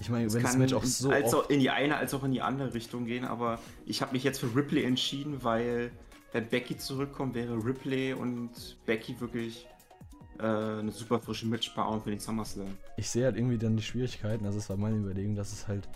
ich 0.00 0.08
meine, 0.08 0.26
es 0.26 0.34
wenn 0.34 0.42
das 0.42 0.52
kann 0.52 0.60
Match 0.60 0.72
auch 0.72 0.84
so 0.84 1.10
als 1.10 1.34
auch 1.34 1.48
in 1.50 1.60
die 1.60 1.70
eine 1.70 1.96
als 1.96 2.14
auch 2.14 2.24
in 2.24 2.32
die 2.32 2.42
andere 2.42 2.74
Richtung 2.74 3.04
gehen, 3.04 3.24
aber 3.24 3.58
ich 3.86 4.02
habe 4.02 4.12
mich 4.12 4.24
jetzt 4.24 4.40
für 4.40 4.54
Ripley 4.54 4.84
entschieden, 4.84 5.44
weil 5.44 5.90
wenn 6.32 6.48
Becky 6.48 6.76
zurückkommt, 6.76 7.34
wäre 7.34 7.54
Ripley 7.64 8.12
und 8.12 8.50
Becky 8.86 9.20
wirklich 9.20 9.66
äh, 10.38 10.42
eine 10.42 10.90
super 10.90 11.20
frische 11.20 11.46
Mitspannung 11.46 12.02
für 12.02 12.10
den 12.10 12.18
SummerSlam. 12.18 12.66
Ich 12.96 13.10
sehe 13.10 13.24
halt 13.24 13.36
irgendwie 13.36 13.58
dann 13.58 13.76
die 13.76 13.82
Schwierigkeiten, 13.82 14.46
also 14.46 14.58
es 14.58 14.68
war 14.68 14.76
meine 14.76 14.96
Überlegung, 14.96 15.36
dass 15.36 15.52
es 15.52 15.68
halt 15.68 15.88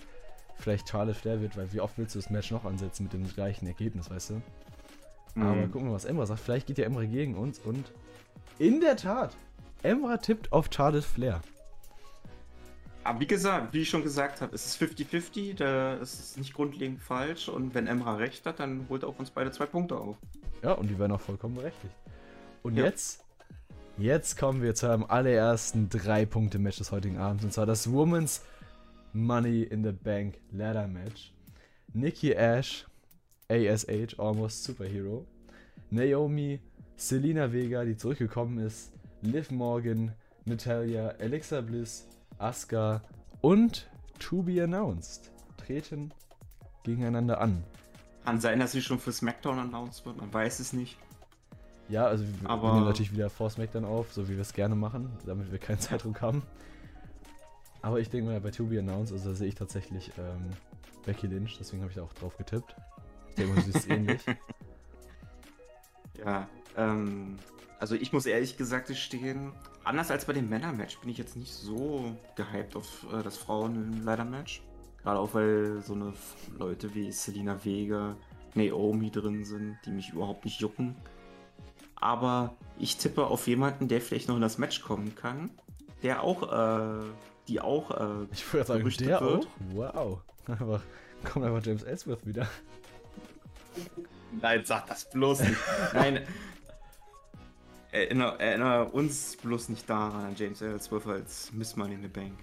vielleicht 0.57 0.89
Charlotte 0.89 1.19
Flair 1.19 1.41
wird, 1.41 1.57
weil 1.57 1.73
wie 1.73 1.81
oft 1.81 1.99
willst 1.99 2.15
du 2.15 2.19
das 2.19 2.31
Match 2.31 2.51
noch 2.51 2.65
ansetzen 2.65 3.05
mit 3.05 3.13
dem 3.13 3.29
gleichen 3.29 3.67
Ergebnis, 3.67 4.11
weißt 4.11 4.31
du? 4.31 4.43
Mhm. 5.35 5.43
Aber 5.43 5.69
gucken 5.69 5.89
wir, 5.89 5.95
was 5.95 6.05
Emra 6.05 6.27
sagt. 6.27 6.41
Vielleicht 6.41 6.67
geht 6.67 6.79
ja 6.79 6.85
Emra 6.85 7.05
gegen 7.05 7.37
uns 7.37 7.59
und 7.61 7.93
in 8.59 8.81
der 8.81 8.97
Tat, 8.97 9.37
Emra 9.83 10.17
tippt 10.17 10.53
auf 10.53 10.69
Charlotte 10.73 11.07
Flair. 11.07 11.41
Aber 13.05 13.21
wie 13.21 13.27
gesagt, 13.27 13.73
wie 13.73 13.83
ich 13.83 13.89
schon 13.89 14.03
gesagt 14.03 14.41
habe, 14.41 14.55
es 14.55 14.67
ist 14.67 14.83
50-50, 14.83 15.57
da 15.57 15.95
ist 15.95 16.21
es 16.21 16.37
nicht 16.37 16.53
grundlegend 16.53 17.01
falsch 17.01 17.49
und 17.49 17.75
wenn 17.75 17.87
Emra 17.87 18.17
recht 18.17 18.45
hat, 18.45 18.61
dann 18.61 18.87
holt 18.89 19.03
er 19.03 19.09
auf 19.09 19.19
uns 19.19 19.31
beide 19.31 19.51
zwei 19.51 19.67
Punkte 19.67 19.97
auf. 19.97 20.17
Ja, 20.63 20.73
und 20.73 20.89
die 20.89 20.99
werden 20.99 21.13
auch 21.13 21.21
vollkommen 21.21 21.55
berechtigt. 21.55 21.95
Und 22.63 22.77
ja. 22.77 22.85
jetzt, 22.85 23.25
jetzt 23.99 24.39
kommen 24.39 24.63
wir 24.63 24.75
zu 24.75 24.87
einem 24.87 25.05
allerersten 25.05 25.89
Drei-Punkte-Match 25.89 26.79
des 26.79 26.93
heutigen 26.93 27.19
Abends 27.19 27.45
und 27.45 27.53
zwar 27.53 27.67
das 27.67 27.91
Women's 27.91 28.43
Money 29.13 29.63
in 29.63 29.83
the 29.83 29.93
Bank 29.93 30.39
Ladder 30.53 30.87
Match. 30.87 31.33
Nikki 31.93 32.33
Ash, 32.33 32.87
ASH, 33.49 34.19
Almost 34.19 34.65
Superhero. 34.65 35.27
Naomi, 35.91 36.61
Selina 36.97 37.53
Vega, 37.53 37.85
die 37.85 37.97
zurückgekommen 37.97 38.59
ist. 38.59 38.93
Liv 39.23 39.51
Morgan, 39.51 40.13
Natalia, 40.45 41.15
Alexa 41.19 41.61
Bliss, 41.61 42.07
Asuka 42.39 43.03
und 43.41 43.89
To 44.19 44.43
Be 44.43 44.63
Announced 44.63 45.31
treten 45.57 46.13
gegeneinander 46.85 47.41
an. 47.41 47.65
Kann 48.25 48.41
sein, 48.41 48.61
dass 48.61 48.73
sie 48.73 48.83
schon 48.83 48.99
für 48.99 49.13
SmackDown 49.13 49.59
announced 49.59 50.05
wird, 50.07 50.19
man 50.19 50.33
weiß 50.33 50.61
es 50.61 50.73
nicht. 50.73 50.99
Ja, 51.89 52.07
also 52.07 52.25
wir 52.25 52.51
Aber 52.51 52.75
nehmen 52.75 52.87
natürlich 52.87 53.13
wieder 53.13 53.31
vor 53.31 53.49
SmackDown 53.49 53.85
auf, 53.85 54.13
so 54.13 54.29
wie 54.29 54.35
wir 54.35 54.43
es 54.43 54.53
gerne 54.53 54.75
machen, 54.75 55.11
damit 55.25 55.51
wir 55.51 55.59
keinen 55.59 55.79
Zeitdruck 55.81 56.21
haben. 56.21 56.43
Aber 57.81 58.01
ich 58.01 58.11
denke 58.11 58.31
mal, 58.31 58.41
bei 58.41 58.51
To 58.51 58.65
Be 58.67 58.79
Announced, 58.79 59.13
also 59.13 59.31
da 59.31 59.37
sehe 59.37 59.49
ich 59.49 59.55
tatsächlich 59.55 60.11
ähm, 60.19 60.51
Becky 61.07 61.27
Lynch, 61.27 61.57
deswegen 61.59 61.83
habe 61.83 61.91
ich 61.91 61.97
da 61.97 62.03
auch 62.03 62.13
drauf 62.13 62.37
getippt. 62.37 62.75
Ich 63.31 63.35
denke 63.37 63.55
mal, 63.55 63.63
sie 63.63 63.71
ist 63.71 63.89
ähnlich. 63.91 64.21
Ja, 66.25 66.49
ähm, 66.77 67.39
also 67.79 67.95
ich 67.95 68.13
muss 68.13 68.27
ehrlich 68.27 68.57
gesagt 68.57 68.89
gestehen, 68.89 69.53
anders 69.85 70.11
als 70.11 70.25
bei 70.25 70.33
dem 70.33 70.49
Männer-Match 70.49 70.99
bin 70.99 71.11
ich 71.11 71.19
jetzt 71.19 71.37
nicht 71.37 71.55
so 71.55 72.17
gehypt 72.35 72.75
auf 72.75 73.07
äh, 73.13 73.23
das 73.23 73.37
Frauen-Leider-Match. 73.39 74.63
Gerade 75.03 75.21
auch, 75.21 75.33
weil 75.33 75.81
so 75.83 75.95
eine 75.95 76.13
Leute 76.59 76.93
wie 76.95 77.13
Selina 77.13 77.65
Vega, 77.65 78.17
Naomi 78.55 79.11
drin 79.11 79.45
sind, 79.45 79.79
die 79.87 79.91
mich 79.91 80.11
überhaupt 80.11 80.45
nicht 80.45 80.61
jucken. 80.61 80.97
Aber 82.01 82.55
ich 82.79 82.97
tippe 82.97 83.27
auf 83.27 83.47
jemanden, 83.47 83.89
der 83.89 84.01
vielleicht 84.01 84.29
noch 84.29 84.37
in 84.37 84.43
das 84.43 84.59
Match 84.59 84.83
kommen 84.83 85.15
kann, 85.17 85.51
der 86.03 86.23
auch, 86.23 86.53
äh, 86.53 87.05
die 87.49 87.61
auch, 87.61 87.91
äh, 87.91 88.27
ich 88.33 88.53
würde 88.53 88.67
sagen, 88.67 88.89
der 88.99 89.21
wird. 89.21 89.23
auch? 89.23 89.47
Wow. 89.73 90.21
Einfach, 90.47 90.83
kommt 91.25 91.45
einfach 91.45 91.65
James 91.65 91.83
Ellsworth 91.83 92.25
wieder. 92.27 92.49
Nein, 94.41 94.63
sag 94.65 94.87
das 94.87 95.11
bloß 95.11 95.41
nicht. 95.41 95.57
Nein, 95.93 96.21
Erinnere, 97.91 98.39
erinnere, 98.39 98.85
uns 98.91 99.37
bloß 99.37 99.71
nicht 99.71 99.89
daran 99.89 100.27
an 100.27 100.35
James 100.37 100.61
Ellsworth 100.61 101.07
als 101.07 101.51
Miss 101.53 101.75
Money 101.75 101.95
in 101.95 102.03
the 102.03 102.09
Bank. 102.09 102.35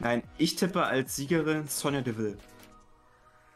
Nein, 0.00 0.24
ich 0.36 0.56
tippe 0.56 0.82
als 0.82 1.14
Siegerin 1.14 1.68
Sonja 1.68 2.00
Deville. 2.00 2.36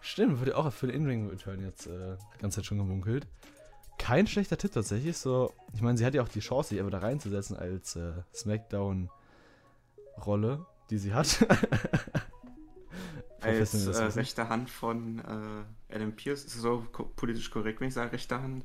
Stimmt, 0.00 0.38
wurde 0.38 0.56
auch 0.56 0.72
für 0.72 0.86
den 0.86 0.94
In-Ring-Return 0.94 1.60
jetzt 1.64 1.88
äh, 1.88 2.16
die 2.36 2.40
ganze 2.40 2.56
Zeit 2.56 2.66
schon 2.66 2.78
gemunkelt. 2.78 3.26
Kein 3.98 4.26
schlechter 4.26 4.58
Tipp 4.58 4.72
tatsächlich. 4.72 5.16
So, 5.16 5.52
ich 5.72 5.82
meine, 5.82 5.98
sie 5.98 6.04
hat 6.04 6.14
ja 6.14 6.22
auch 6.22 6.28
die 6.28 6.40
Chance, 6.40 6.70
sich 6.70 6.78
einfach 6.78 6.92
da 6.92 6.98
reinzusetzen 6.98 7.56
als 7.56 7.96
äh, 7.96 8.12
Smackdown-Rolle, 8.34 10.66
die 10.90 10.98
sie 10.98 11.14
hat. 11.14 11.46
als 13.40 13.86
äh, 13.86 14.04
rechte 14.04 14.48
Hand 14.48 14.70
von 14.70 15.18
äh, 15.18 15.94
Adam 15.94 16.14
Pierce. 16.14 16.44
Ist 16.44 16.54
es 16.56 16.62
so 16.62 16.86
politisch 17.16 17.50
korrekt, 17.50 17.80
wenn 17.80 17.88
ich 17.88 17.94
sage 17.94 18.12
rechte 18.12 18.40
Hand? 18.40 18.64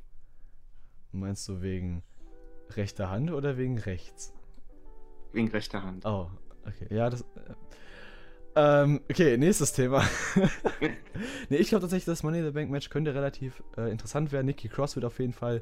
Meinst 1.11 1.47
du 1.47 1.61
wegen 1.61 2.03
rechter 2.69 3.09
Hand 3.09 3.31
oder 3.31 3.57
wegen 3.57 3.77
rechts? 3.77 4.33
Wegen 5.33 5.49
rechter 5.49 5.83
Hand. 5.83 6.05
Oh, 6.05 6.29
okay. 6.65 6.93
Ja, 6.93 7.09
das. 7.09 7.21
Äh, 7.21 7.53
ähm, 8.55 9.01
okay, 9.09 9.37
nächstes 9.37 9.73
Thema. 9.73 10.03
nee, 11.49 11.57
ich 11.57 11.69
glaube 11.69 11.81
tatsächlich, 11.81 12.05
das 12.05 12.23
Money 12.23 12.39
in 12.39 12.45
the 12.45 12.51
Bank 12.51 12.69
Match 12.69 12.89
könnte 12.89 13.13
relativ 13.13 13.63
äh, 13.77 13.91
interessant 13.91 14.31
werden. 14.31 14.47
Nikki 14.47 14.67
Cross 14.67 14.95
wird 14.95 15.05
auf 15.05 15.19
jeden 15.19 15.33
Fall 15.33 15.61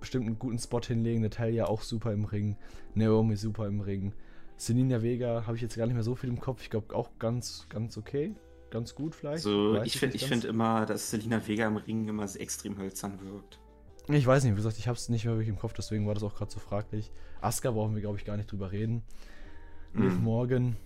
bestimmt 0.00 0.26
einen 0.26 0.38
guten 0.38 0.58
Spot 0.58 0.80
hinlegen. 0.80 1.22
Natalia 1.22 1.66
auch 1.66 1.82
super 1.82 2.12
im 2.12 2.24
Ring. 2.24 2.56
Naomi 2.94 3.36
super 3.36 3.66
im 3.66 3.80
Ring. 3.80 4.12
Selina 4.56 5.02
Vega 5.02 5.44
habe 5.46 5.56
ich 5.56 5.62
jetzt 5.62 5.76
gar 5.76 5.86
nicht 5.86 5.94
mehr 5.94 6.04
so 6.04 6.14
viel 6.14 6.30
im 6.30 6.38
Kopf. 6.38 6.62
Ich 6.62 6.70
glaube 6.70 6.94
auch 6.94 7.10
ganz, 7.18 7.66
ganz 7.68 7.96
okay. 7.96 8.34
Ganz 8.70 8.94
gut 8.94 9.14
vielleicht. 9.14 9.42
So, 9.42 9.82
ich 9.82 9.98
finde 9.98 10.18
find 10.18 10.44
immer, 10.44 10.86
dass 10.86 11.10
Selina 11.10 11.46
Vega 11.46 11.66
im 11.66 11.76
Ring 11.76 12.08
immer 12.08 12.24
extrem 12.38 12.78
hölzern 12.78 13.18
wirkt. 13.20 13.58
Ich 14.08 14.26
weiß 14.26 14.44
nicht, 14.44 14.52
wie 14.52 14.56
gesagt, 14.56 14.78
ich 14.78 14.88
habe 14.88 14.96
es 14.96 15.08
nicht 15.08 15.24
mehr 15.24 15.34
wirklich 15.34 15.48
im 15.48 15.58
Kopf, 15.58 15.74
deswegen 15.74 16.06
war 16.06 16.14
das 16.14 16.22
auch 16.22 16.34
gerade 16.34 16.50
so 16.50 16.58
fraglich. 16.58 17.12
Asuka 17.40 17.70
brauchen 17.70 17.94
wir, 17.94 18.00
glaube 18.00 18.18
ich, 18.18 18.24
gar 18.24 18.36
nicht 18.36 18.50
drüber 18.50 18.72
reden. 18.72 19.02
Mhm. 19.92 20.02
Liv 20.02 20.18
Morgan. 20.20 20.76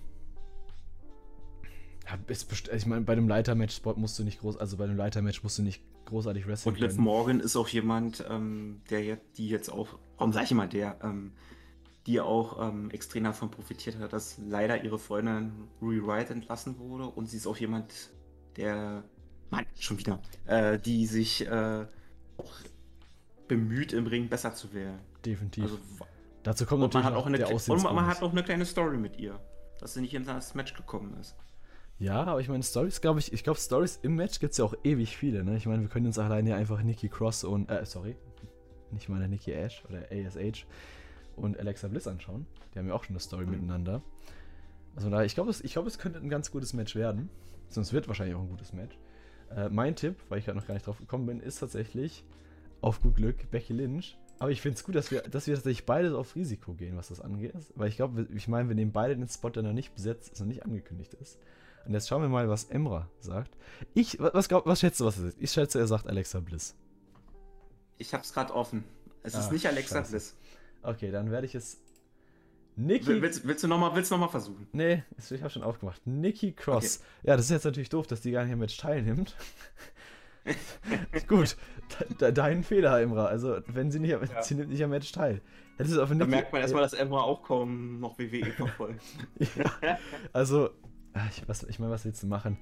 Ich 2.73 2.87
meine, 2.87 3.03
bei 3.03 3.15
dem 3.15 3.29
Leitermatch-Spot 3.29 3.95
musst 3.97 4.19
du 4.19 4.25
nicht 4.25 4.41
groß, 4.41 4.57
also 4.57 4.77
bei 4.77 4.87
dem 4.87 4.97
Leitermatch 4.97 5.43
musst 5.43 5.59
du 5.59 5.63
nicht 5.63 5.83
großartig 6.07 6.47
wrestlen. 6.47 6.75
Und 6.75 6.81
Liv. 6.81 6.97
Morgan 6.97 7.41
ist 7.41 7.57
auch 7.57 7.69
jemand, 7.69 8.25
ähm, 8.29 8.83
der 8.91 9.05
jetzt, 9.05 9.39
die 9.39 9.49
jetzt 9.49 9.71
auch, 9.71 9.99
warum 10.17 10.33
sag 10.33 10.45
ich 10.45 10.53
mal, 10.53 10.69
der, 10.69 10.99
ähm, 11.03 11.33
die 12.07 12.21
auch 12.21 12.69
ähm, 12.69 12.91
extrem 12.91 13.25
davon 13.25 13.51
profitiert 13.51 13.99
hat, 13.99 14.13
dass 14.13 14.39
leider 14.39 14.85
ihre 14.85 14.99
Freundin 14.99 15.69
Rui 15.83 16.07
Wright 16.07 16.31
entlassen 16.31 16.79
wurde. 16.79 17.07
Und 17.07 17.27
sie 17.27 17.37
ist 17.37 17.47
auch 17.47 17.57
jemand, 17.57 17.93
der, 18.57 19.03
Mann, 19.51 19.67
schon 19.79 19.99
wieder, 19.99 20.21
äh, 20.47 20.79
die 20.79 21.07
sich 21.07 21.47
äh, 21.47 21.87
auch 22.37 22.53
bemüht, 23.49 23.93
im 23.93 24.07
Ring 24.07 24.29
besser 24.29 24.55
zu 24.55 24.73
werden. 24.73 25.01
Definitiv. 25.25 25.65
Also, 25.65 25.79
Dazu 26.45 26.65
kommt 26.65 26.85
und 26.85 26.95
man 26.95 27.03
hat 27.03 27.15
auch 27.15 27.27
eine, 27.27 27.45
Und 27.45 27.83
man 27.83 28.07
hat 28.07 28.23
auch 28.23 28.31
eine 28.31 28.45
kleine 28.45 28.65
Story 28.65 28.99
mit 28.99 29.19
ihr, 29.19 29.41
dass 29.81 29.95
sie 29.95 30.01
nicht 30.01 30.15
in 30.15 30.25
das 30.25 30.55
Match 30.55 30.75
gekommen 30.75 31.17
ist. 31.21 31.35
Ja, 31.99 32.25
aber 32.25 32.41
ich 32.41 32.49
meine, 32.49 32.63
Stories, 32.63 33.01
glaube 33.01 33.21
ich, 33.21 33.33
ich 33.33 33.43
glaube, 33.43 33.59
Stories 33.59 33.99
im 34.03 34.17
Match 34.17 34.39
gibt 34.39 34.53
es 34.53 34.59
ja 34.59 34.65
auch 34.65 34.75
ewig 34.85 35.17
viele, 35.17 35.45
ne? 35.45 35.57
Ich 35.57 35.67
meine, 35.67 35.83
wir 35.83 35.89
können 35.89 36.07
uns 36.07 36.19
alleine 36.19 36.55
einfach 36.55 36.83
Nikki 36.83 37.09
Cross 37.09 37.45
und, 37.45 37.71
äh, 37.71 37.87
sorry, 37.87 38.17
nicht 38.91 39.09
meine 39.09 39.29
Nikki 39.29 39.53
Ash 39.53 39.83
oder 39.89 40.07
ASH 40.11 40.67
und 41.37 41.59
Alexa 41.59 41.89
Bliss 41.89 42.07
anschauen. 42.07 42.47
Die 42.75 42.79
haben 42.79 42.89
ja 42.89 42.95
auch 42.95 43.05
schon 43.05 43.15
eine 43.15 43.21
Story 43.21 43.47
mhm. 43.47 43.53
miteinander. 43.53 44.03
Also 44.95 45.11
da, 45.11 45.25
ich 45.25 45.35
glaube, 45.35 45.51
es, 45.51 45.63
glaub, 45.63 45.87
es 45.87 45.99
könnte 45.99 46.19
ein 46.19 46.29
ganz 46.29 46.51
gutes 46.51 46.73
Match 46.75 46.95
werden. 46.95 47.31
Sonst 47.69 47.93
wird 47.93 48.09
wahrscheinlich 48.09 48.37
auch 48.37 48.41
ein 48.41 48.49
gutes 48.49 48.73
Match. 48.73 48.97
Äh, 49.55 49.69
mein 49.71 49.97
Tipp, 49.97 50.17
weil 50.29 50.39
ich 50.39 50.45
gerade 50.45 50.59
noch 50.59 50.67
gar 50.67 50.75
nicht 50.75 50.87
drauf 50.87 50.99
gekommen 50.99 51.27
bin, 51.27 51.41
ist 51.41 51.59
tatsächlich 51.59 52.25
auf 52.81 53.01
gut 53.01 53.17
Glück 53.17 53.51
Becky 53.51 53.73
Lynch. 53.73 54.19
Aber 54.39 54.51
ich 54.51 54.61
finde 54.61 54.77
es 54.77 54.85
gut, 54.85 54.95
dass 54.95 55.11
wir, 55.11 55.23
dass 55.23 55.47
wir 55.47 55.55
tatsächlich 55.55 55.87
beide 55.87 56.17
auf 56.17 56.37
Risiko 56.37 56.75
gehen, 56.75 56.97
was 56.97 57.09
das 57.09 57.21
angeht. 57.21 57.55
Weil 57.75 57.89
ich 57.89 57.97
glaube, 57.97 58.27
ich 58.35 58.49
meine, 58.49 58.69
wir 58.69 58.75
nehmen 58.75 58.93
beide 58.93 59.17
den 59.17 59.29
Spot, 59.29 59.49
der 59.49 59.63
noch 59.63 59.73
nicht 59.73 59.95
besetzt 59.95 60.33
ist, 60.33 60.41
noch 60.41 60.47
nicht 60.47 60.65
angekündigt 60.65 61.15
ist. 61.15 61.39
Und 61.87 61.95
jetzt 61.95 62.09
schauen 62.09 62.23
wir 62.23 62.29
mal, 62.29 62.49
was 62.49 62.65
Emra 62.65 63.09
sagt. 63.21 63.57
Ich, 63.95 64.19
was, 64.19 64.49
glaub, 64.49 64.67
was 64.67 64.81
schätzt 64.81 65.01
du, 65.01 65.05
was 65.05 65.19
es 65.19 65.35
ist? 65.35 65.37
Ich 65.41 65.53
schätze, 65.53 65.79
er 65.79 65.87
sagt 65.87 66.09
Alexa 66.09 66.41
Bliss. 66.41 66.75
Ich 67.99 68.13
hab's 68.13 68.33
gerade 68.33 68.53
offen. 68.55 68.85
Es 69.23 69.35
ah, 69.35 69.41
ist 69.41 69.53
nicht 69.53 69.67
Alexa 69.67 69.99
Scheiße. 69.99 70.11
Bliss. 70.11 70.37
Okay, 70.83 71.11
dann 71.11 71.31
werde 71.31 71.47
ich 71.47 71.55
es. 71.55 71.81
Nikki. 72.77 73.23
Willst, 73.23 73.47
willst 73.47 73.65
du 73.65 73.69
nochmal 73.69 73.91
noch, 73.91 74.31
versuchen? 74.31 74.69
Nee, 74.73 75.03
ich 75.19 75.41
habe 75.41 75.51
schon 75.51 75.63
aufgemacht. 75.63 76.07
Nikki 76.07 76.53
Cross. 76.53 76.99
Okay. 76.99 77.29
Ja, 77.31 77.37
das 77.37 77.47
ist 77.47 77.51
jetzt 77.51 77.65
natürlich 77.65 77.89
doof, 77.89 78.07
dass 78.07 78.21
die 78.21 78.33
gar 78.33 78.43
nicht 78.43 78.51
mehr 78.51 78.59
mit 78.59 78.79
teilnimmt. 78.79 79.35
Gut, 81.27 81.57
de 82.21 82.33
dein 82.33 82.63
Fehler, 82.63 83.01
Emra. 83.01 83.27
Also, 83.27 83.61
wenn 83.67 83.91
sie 83.91 83.99
nicht, 83.99 84.11
ja. 84.11 84.43
sie 84.43 84.55
nimmt 84.55 84.71
nicht 84.71 84.83
am 84.85 84.91
Match 84.91 85.11
teil. 85.11 85.41
Hättest 85.77 85.97
da 85.97 86.07
merkt 86.07 86.53
man 86.53 86.63
erstmal, 86.63 86.83
dass 86.83 86.93
Emra 86.93 87.21
auch 87.23 87.43
kaum 87.43 88.01
noch 88.01 88.19
WWE 88.19 88.53
verfolgt. 88.53 89.03
ja, 89.83 89.99
also, 90.33 90.71
ah, 90.71 90.73
ich, 91.31 91.49
was, 91.49 91.63
ich 91.65 91.79
meine, 91.79 91.93
was 91.93 92.05
willst 92.05 92.23
du 92.23 92.27
machen? 92.27 92.59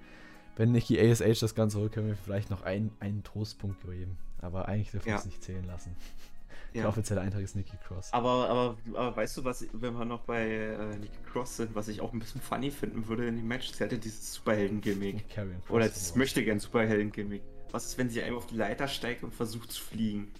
Wenn 0.56 0.73
Nikki 0.73 1.00
ASH 1.00 1.40
das 1.40 1.54
Ganze 1.54 1.78
holt, 1.78 1.92
können 1.92 2.06
wir 2.06 2.16
vielleicht 2.16 2.50
noch 2.50 2.62
ein, 2.62 2.92
einen 3.00 3.25
Trostpunkt 3.25 3.82
geben. 3.82 4.18
Aber 4.40 4.68
eigentlich 4.68 4.90
dürfen 4.90 5.06
wir 5.06 5.16
es 5.16 5.25
nicht 5.25 5.42
zählen 5.42 5.64
lassen. 5.64 5.96
Ja. 6.75 6.82
Der 6.82 6.88
offizielle 6.88 7.20
Eintrag 7.20 7.40
ist 7.40 7.54
Nikki 7.54 7.76
Cross. 7.87 8.12
Aber, 8.12 8.49
aber, 8.49 8.76
aber 8.99 9.16
weißt 9.16 9.37
du, 9.37 9.44
was, 9.44 9.64
wenn 9.73 9.94
wir 9.94 10.04
noch 10.04 10.23
bei 10.23 10.44
äh, 10.44 10.96
Nikki 10.96 11.18
Cross 11.32 11.58
sind, 11.58 11.75
was 11.76 11.87
ich 11.87 12.00
auch 12.00 12.12
ein 12.12 12.18
bisschen 12.18 12.40
funny 12.40 12.73
finden 12.73 13.06
würde 13.06 13.28
in 13.28 13.37
dem 13.37 13.46
Match, 13.46 13.70
sie 13.70 13.84
hatte 13.84 13.96
dieses 13.96 14.34
Superhelden-Gimmick. 14.34 15.25
Oder 15.68 15.87
das 15.87 16.16
möchte 16.16 16.44
gern 16.44 16.58
Superhelden-Gimmick. 16.58 17.42
Was 17.70 17.87
ist, 17.87 17.99
wenn 17.99 18.11
sie 18.11 18.23
einfach 18.23 18.38
auf 18.38 18.46
die 18.49 18.56
Leiter 18.56 18.88
steigt 18.88 19.23
und 19.23 19.32
versucht 19.32 19.70
zu 19.70 19.80
fliegen? 19.80 20.32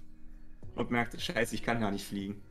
Und 0.75 0.90
merkt, 0.90 1.21
scheiße, 1.21 1.54
ich 1.54 1.62
kann 1.62 1.78
gar 1.78 1.92
nicht 1.92 2.04
fliegen. 2.04 2.42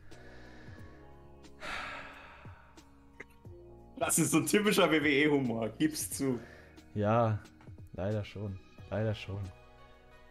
Das 4.06 4.20
ist 4.20 4.32
so 4.32 4.38
ein 4.40 4.46
typischer 4.46 4.92
WWE-Humor, 4.92 5.70
gib's 5.78 6.10
zu. 6.10 6.38
Ja, 6.94 7.40
leider 7.94 8.26
schon. 8.26 8.60
Leider 8.90 9.16
schon. 9.16 9.40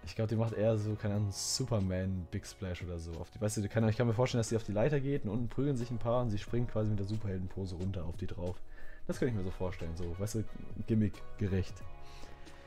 Ich 0.04 0.14
glaube, 0.14 0.28
die 0.28 0.36
macht 0.36 0.52
eher 0.52 0.76
so, 0.76 0.94
keine 0.94 1.14
Ahnung, 1.14 1.30
Superman 1.30 2.26
Big 2.30 2.46
Splash 2.46 2.82
oder 2.82 2.98
so. 2.98 3.12
Auf 3.12 3.30
die, 3.30 3.40
weißt 3.40 3.56
du, 3.56 3.68
keine, 3.68 3.88
ich 3.88 3.96
kann 3.96 4.06
mir 4.06 4.12
vorstellen, 4.12 4.40
dass 4.40 4.50
sie 4.50 4.56
auf 4.56 4.64
die 4.64 4.72
Leiter 4.72 5.00
geht 5.00 5.24
und 5.24 5.30
unten 5.30 5.48
prügeln 5.48 5.76
sich 5.76 5.90
ein 5.90 5.98
paar 5.98 6.20
und 6.20 6.28
sie 6.28 6.38
springt 6.38 6.70
quasi 6.70 6.90
mit 6.90 6.98
der 6.98 7.06
Superheldenpose 7.06 7.76
runter 7.76 8.04
auf 8.04 8.16
die 8.18 8.26
drauf. 8.26 8.60
Das 9.06 9.18
kann 9.18 9.28
ich 9.28 9.34
mir 9.34 9.42
so 9.42 9.50
vorstellen, 9.50 9.96
so, 9.96 10.14
weißt 10.18 10.34
du, 10.34 10.44
gimmickgerecht. 10.86 11.74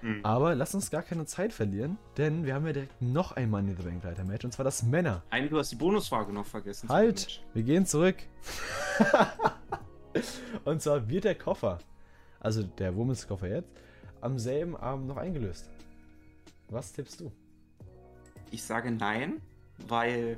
Mhm. 0.02 0.22
Aber 0.24 0.56
lass 0.56 0.74
uns 0.74 0.90
gar 0.90 1.04
keine 1.04 1.28
Zeit 1.28 1.54
verlieren, 1.54 2.00
denn 2.18 2.46
wir 2.46 2.56
haben 2.56 2.66
ja 2.66 2.74
direkt 2.74 3.00
noch 3.00 3.34
ein 3.34 3.52
Money 3.52 3.72
in 3.72 3.78
the 3.78 3.84
Bank 3.84 4.04
Leiter 4.04 4.24
Match 4.24 4.44
und 4.44 4.54
zwar 4.54 4.64
das 4.64 4.82
Männer. 4.82 5.22
Eigentlich, 5.30 5.52
du 5.52 5.60
hast 5.60 5.72
die 5.72 5.76
Bonusfrage 5.76 6.34
noch 6.34 6.48
vergessen. 6.48 6.90
Halt, 6.90 7.44
wir 7.54 7.62
gehen 7.62 7.86
zurück. 7.86 8.16
und 10.66 10.82
zwar 10.82 11.10
wird 11.10 11.24
der 11.24 11.36
Koffer, 11.36 11.80
also 12.40 12.64
der 12.64 12.96
Womens 12.96 13.28
Koffer 13.28 13.48
jetzt, 13.48 13.70
am 14.22 14.40
selben 14.40 14.76
Abend 14.76 15.08
noch 15.08 15.18
eingelöst. 15.18 15.70
Was 16.70 16.94
tippst 16.94 17.22
du? 17.22 17.32
Ich 18.52 18.64
sage 18.64 18.92
nein, 18.92 19.42
weil 19.88 20.38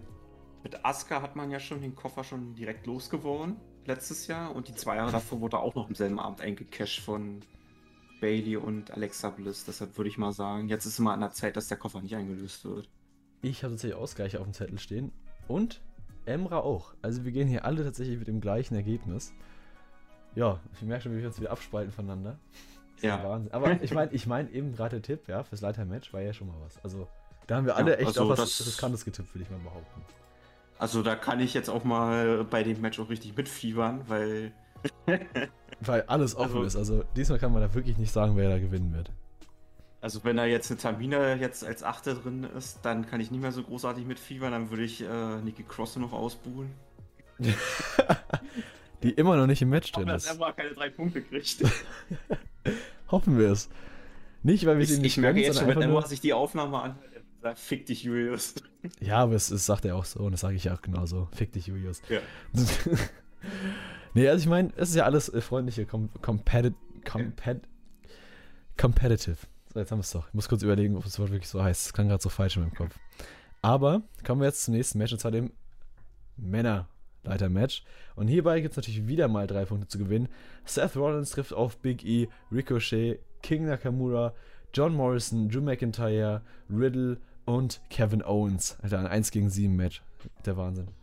mit 0.63 0.83
Asuka 0.83 1.21
hat 1.21 1.35
man 1.35 1.51
ja 1.51 1.59
schon 1.59 1.81
den 1.81 1.95
Koffer 1.95 2.23
schon 2.23 2.55
direkt 2.55 2.85
losgeworden 2.87 3.57
letztes 3.85 4.27
Jahr 4.27 4.53
und 4.53 4.67
die 4.67 4.75
zwei 4.75 4.97
Jahre 4.97 5.11
davor 5.11 5.39
wurde 5.39 5.59
auch 5.59 5.75
noch 5.75 5.87
am 5.87 5.95
selben 5.95 6.19
Abend 6.19 6.41
eingecasht 6.41 6.99
von 6.99 7.41
Bailey 8.19 8.57
und 8.57 8.91
Alexa 8.91 9.29
Bliss. 9.29 9.63
Deshalb 9.65 9.97
würde 9.97 10.09
ich 10.09 10.17
mal 10.17 10.33
sagen, 10.33 10.67
jetzt 10.67 10.85
ist 10.85 10.99
immer 10.99 11.13
an 11.13 11.21
der 11.21 11.31
Zeit, 11.31 11.55
dass 11.55 11.67
der 11.67 11.77
Koffer 11.77 12.01
nicht 12.01 12.15
eingelöst 12.15 12.65
wird. 12.65 12.89
Ich 13.41 13.63
habe 13.63 13.73
tatsächlich 13.73 13.97
Ausgleiche 13.97 14.39
auf 14.39 14.45
dem 14.45 14.53
Zettel 14.53 14.79
stehen 14.79 15.11
und 15.47 15.81
Emra 16.25 16.59
auch. 16.59 16.93
Also 17.01 17.23
wir 17.23 17.31
gehen 17.31 17.47
hier 17.47 17.63
alle 17.63 17.83
tatsächlich 17.83 18.19
mit 18.19 18.27
dem 18.27 18.41
gleichen 18.41 18.75
Ergebnis. 18.75 19.31
Ja, 20.35 20.59
ich 20.73 20.81
merke 20.83 21.03
schon, 21.03 21.13
wie 21.13 21.19
wir 21.19 21.27
uns 21.27 21.39
wieder 21.39 21.51
abspalten 21.51 21.91
voneinander. 21.91 22.37
Ja. 23.01 23.23
Wahnsinn. 23.23 23.51
Aber 23.51 23.81
ich 23.81 23.93
meine, 23.93 24.11
ich 24.11 24.27
meine 24.27 24.49
eben 24.51 24.75
gerade 24.75 24.99
der 24.99 25.03
Tipp, 25.03 25.27
ja, 25.27 25.43
fürs 25.43 25.61
Leiter-Match 25.61 26.13
war 26.13 26.21
ja 26.21 26.33
schon 26.33 26.47
mal 26.47 26.55
was. 26.63 26.83
Also 26.83 27.07
da 27.47 27.57
haben 27.57 27.65
wir 27.65 27.75
alle 27.75 27.91
ja, 27.91 27.97
echt 27.97 28.07
also 28.07 28.23
auch 28.23 28.29
was 28.29 28.65
Riskantes 28.65 29.05
getippt, 29.05 29.33
würde 29.33 29.43
ich 29.43 29.49
mal 29.49 29.59
behaupten. 29.59 30.01
Also 30.79 31.01
da 31.01 31.15
kann 31.15 31.39
ich 31.39 31.53
jetzt 31.53 31.69
auch 31.69 31.83
mal 31.83 32.43
bei 32.43 32.63
dem 32.63 32.81
Match 32.81 32.99
auch 32.99 33.09
richtig 33.09 33.35
mitfiebern, 33.35 34.01
weil. 34.07 34.51
weil 35.81 36.03
alles 36.03 36.35
offen 36.35 36.57
also, 36.57 36.63
ist. 36.63 36.75
Also 36.75 37.03
diesmal 37.15 37.39
kann 37.39 37.51
man 37.51 37.61
da 37.61 37.73
wirklich 37.73 37.97
nicht 37.97 38.11
sagen, 38.11 38.35
wer 38.35 38.49
da 38.49 38.59
gewinnen 38.59 38.93
wird. 38.93 39.11
Also 40.01 40.23
wenn 40.23 40.37
da 40.37 40.45
jetzt 40.45 40.69
eine 40.69 40.79
Tamina 40.79 41.35
jetzt 41.35 41.65
als 41.65 41.83
Achte 41.83 42.13
drin 42.13 42.43
ist, 42.43 42.79
dann 42.83 43.07
kann 43.07 43.19
ich 43.19 43.31
nicht 43.31 43.41
mehr 43.41 43.51
so 43.51 43.63
großartig 43.63 44.05
mitfiebern, 44.05 44.51
dann 44.51 44.69
würde 44.69 44.83
ich 44.83 45.01
äh, 45.01 45.41
Nikki 45.41 45.63
Cross 45.63 45.95
noch 45.95 46.13
ausbuhen. 46.13 46.71
Die 49.07 49.13
immer 49.13 49.37
noch 49.37 49.47
nicht 49.47 49.61
im 49.61 49.69
Match 49.69 49.89
drin 49.93 50.09
ist. 50.09 50.29
Dass 50.29 50.37
er 50.37 50.53
keine 50.53 50.73
drei 50.73 50.89
Punkte 50.89 51.21
kriegt. 51.21 51.63
Hoffen 53.09 53.39
wir 53.39 53.51
es. 53.51 53.69
Nicht, 54.43 54.65
weil 54.65 54.77
wir 54.77 54.85
sie 54.85 54.99
nicht 54.99 55.13
Ich 55.13 55.21
merke 55.21 55.39
jetzt 55.39 55.59
schon, 55.59 55.67
wenn 55.69 55.81
Emma 55.81 56.05
sich 56.05 56.19
die 56.19 56.33
Aufnahme 56.33 56.81
anhört, 56.81 57.23
sagt, 57.41 57.59
fick 57.59 57.85
dich, 57.85 58.03
Julius. 58.03 58.55
Ja, 59.01 59.17
aber 59.17 59.33
es, 59.33 59.49
es 59.49 59.65
sagt 59.65 59.83
er 59.85 59.95
auch 59.95 60.05
so 60.05 60.19
und 60.19 60.31
das 60.31 60.41
sage 60.41 60.55
ich 60.55 60.69
auch 60.69 60.81
genauso. 60.81 61.27
Fick 61.33 61.51
dich, 61.51 61.67
Julius. 61.67 62.01
Ja. 62.07 62.19
nee, 64.13 64.29
also 64.29 64.41
ich 64.41 64.47
meine, 64.47 64.71
es 64.77 64.89
ist 64.89 64.95
ja 64.95 65.03
alles 65.03 65.27
äh, 65.27 65.41
freundliche 65.41 65.85
com 65.85 66.09
competi 66.21 66.73
compet 67.03 67.61
competitive. 68.77 69.37
So, 69.73 69.79
jetzt 69.79 69.91
haben 69.91 69.99
wir 69.99 70.03
es 70.03 70.11
doch. 70.11 70.27
Ich 70.27 70.33
muss 70.33 70.47
kurz 70.47 70.63
überlegen, 70.63 70.95
ob 70.95 71.03
das 71.03 71.19
Wort 71.19 71.31
wirklich 71.31 71.49
so 71.49 71.61
heißt. 71.61 71.87
Das 71.87 71.93
klang 71.93 72.07
gerade 72.07 72.23
so 72.23 72.29
falsch 72.29 72.55
in 72.55 72.63
meinem 72.63 72.75
Kopf. 72.75 72.97
Aber 73.61 74.03
kommen 74.25 74.41
wir 74.41 74.47
jetzt 74.47 74.63
zum 74.63 74.73
nächsten 74.73 74.97
Match 74.97 75.11
und 75.11 75.19
zwar 75.19 75.31
dem 75.31 75.51
Männerleiter-Match. 77.23 77.83
Und 78.15 78.27
hierbei 78.27 78.61
gibt 78.61 78.73
es 78.73 78.77
natürlich 78.77 79.07
wieder 79.07 79.27
mal 79.27 79.47
drei 79.47 79.65
Punkte 79.65 79.87
zu 79.87 79.97
gewinnen. 79.97 80.29
Seth 80.65 80.95
Rollins 80.95 81.31
trifft 81.31 81.53
auf 81.53 81.77
Big 81.77 82.05
E, 82.05 82.27
Ricochet, 82.51 83.19
King 83.41 83.65
Nakamura, 83.65 84.33
John 84.73 84.93
Morrison, 84.93 85.49
Drew 85.49 85.61
McIntyre, 85.61 86.41
Riddle 86.69 87.17
und 87.45 87.81
Kevin 87.89 88.23
Owens. 88.23 88.77
Alter, 88.81 88.99
ein 88.99 89.07
1 89.07 89.31
gegen 89.31 89.49
7 89.49 89.75
Match. 89.75 90.01
Der 90.45 90.57
Wahnsinn. 90.57 90.87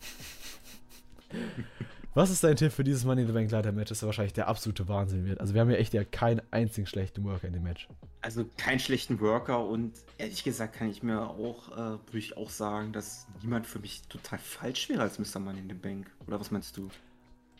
Was 2.16 2.30
ist 2.30 2.44
dein 2.44 2.54
Tipp 2.54 2.70
für 2.70 2.84
dieses 2.84 3.04
Money 3.04 3.22
in 3.22 3.26
the 3.26 3.32
Bank 3.32 3.50
Leiter 3.50 3.72
Match? 3.72 3.88
Das 3.88 3.98
ist 3.98 4.06
wahrscheinlich 4.06 4.34
der 4.34 4.46
absolute 4.46 4.86
Wahnsinn 4.86 5.24
wird. 5.24 5.40
Also 5.40 5.52
wir 5.52 5.60
haben 5.60 5.70
ja 5.70 5.78
echt 5.78 5.92
ja 5.94 6.04
keinen 6.04 6.42
einzigen 6.52 6.86
schlechten 6.86 7.24
Worker 7.24 7.48
in 7.48 7.54
dem 7.54 7.64
Match. 7.64 7.88
Also 8.20 8.44
keinen 8.56 8.78
schlechten 8.78 9.18
Worker 9.18 9.66
und 9.66 9.94
ehrlich 10.16 10.44
gesagt 10.44 10.76
kann 10.76 10.88
ich 10.88 11.02
mir 11.02 11.22
auch, 11.22 11.72
äh, 11.72 11.76
würde 11.76 12.18
ich 12.18 12.36
auch 12.36 12.50
sagen, 12.50 12.92
dass 12.92 13.26
niemand 13.42 13.66
für 13.66 13.80
mich 13.80 14.02
total 14.02 14.38
falsch 14.38 14.88
wäre 14.88 15.02
als 15.02 15.18
Mr. 15.18 15.40
Money 15.40 15.58
in 15.58 15.68
the 15.68 15.74
Bank. 15.74 16.06
Oder 16.28 16.38
was 16.38 16.52
meinst 16.52 16.76
du? 16.76 16.88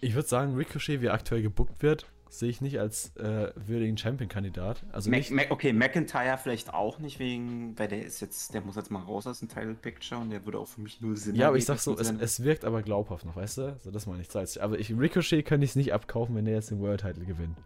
Ich 0.01 0.15
würde 0.15 0.29
sagen, 0.29 0.55
Ricochet, 0.55 1.01
wie 1.01 1.11
aktuell 1.11 1.43
gebuckt 1.43 1.83
wird, 1.83 2.07
sehe 2.29 2.49
ich 2.51 2.61
nicht 2.61 2.79
als 2.79 3.17
äh, 3.17 3.53
würdigen 3.55 3.97
Champion-Kandidat. 3.97 4.85
Also 4.93 5.11
Mac, 5.11 5.31
Mac, 5.31 5.51
okay, 5.51 5.73
McIntyre 5.73 6.39
vielleicht 6.39 6.73
auch 6.73 6.99
nicht, 6.99 7.19
wegen, 7.19 7.79
weil 7.79 7.89
der 7.89 8.05
ist 8.05 8.21
jetzt, 8.21 8.55
der 8.55 8.61
muss 8.61 8.77
jetzt 8.77 8.91
mal 8.91 9.03
raus 9.03 9.27
aus 9.27 9.41
dem 9.41 9.49
Title 9.49 9.75
Picture 9.75 10.21
und 10.21 10.31
der 10.31 10.45
würde 10.45 10.59
auch 10.59 10.69
für 10.69 10.81
mich 10.81 11.01
nur 11.01 11.17
Sinn 11.17 11.37
Ja, 11.37 11.49
aber 11.49 11.57
ich 11.57 11.65
sag 11.65 11.79
so, 11.79 11.97
es, 11.97 12.11
es, 12.11 12.43
wirkt 12.43 12.65
aber 12.65 12.83
glaubhaft 12.83 13.25
noch, 13.25 13.37
weißt 13.37 13.59
du? 13.59 13.77
So, 13.83 13.91
das 13.91 14.07
meine 14.07 14.23
ich. 14.23 14.63
Aber 14.63 14.79
ich, 14.79 14.91
Ricochet 14.91 15.45
könnte 15.45 15.65
ich 15.65 15.71
es 15.71 15.77
nicht 15.77 15.93
abkaufen, 15.93 16.35
wenn 16.35 16.45
der 16.45 16.55
jetzt 16.55 16.71
den 16.71 16.81
World 16.81 17.01
Title 17.03 17.25
gewinnt. 17.25 17.57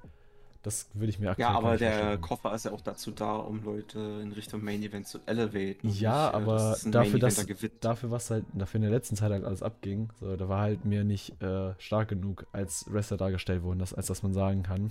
Das 0.62 0.88
würde 0.92 1.11
ich 1.11 1.18
mir 1.21 1.31
aktuell 1.31 1.49
Ja, 1.49 1.57
aber 1.57 1.77
der 1.77 1.92
verstehen. 1.92 2.21
Koffer 2.21 2.55
ist 2.55 2.64
ja 2.64 2.73
auch 2.73 2.81
dazu 2.81 3.12
da, 3.12 3.37
um 3.37 3.62
Leute 3.62 4.01
in 4.23 4.33
Richtung 4.33 4.62
Main 4.64 4.83
Event 4.83 5.07
zu 5.07 5.21
elevaten. 5.25 5.88
Ja, 5.88 6.31
äh, 6.31 6.35
aber 6.35 6.57
das 6.57 6.83
dafür, 6.90 7.18
dass, 7.21 7.47
dafür, 7.81 8.11
was 8.11 8.31
halt 8.31 8.44
dafür 8.55 8.79
in 8.79 8.83
der 8.83 8.90
letzten 8.90 9.14
Zeit 9.14 9.31
halt 9.31 9.44
alles 9.44 9.62
abging, 9.62 10.11
so, 10.21 10.37
da 10.37 10.49
war 10.49 10.61
halt 10.61 10.85
mir 10.85 11.05
nicht 11.05 11.40
äh, 11.40 11.75
stark 11.79 12.09
genug 12.09 12.47
als 12.53 12.87
Wrestler 12.92 13.16
dargestellt 13.16 13.62
worden, 13.62 13.79
dass, 13.79 13.94
als 13.94 14.07
dass 14.07 14.25
man 14.25 14.33
sagen 14.33 14.64
kann, 14.64 14.90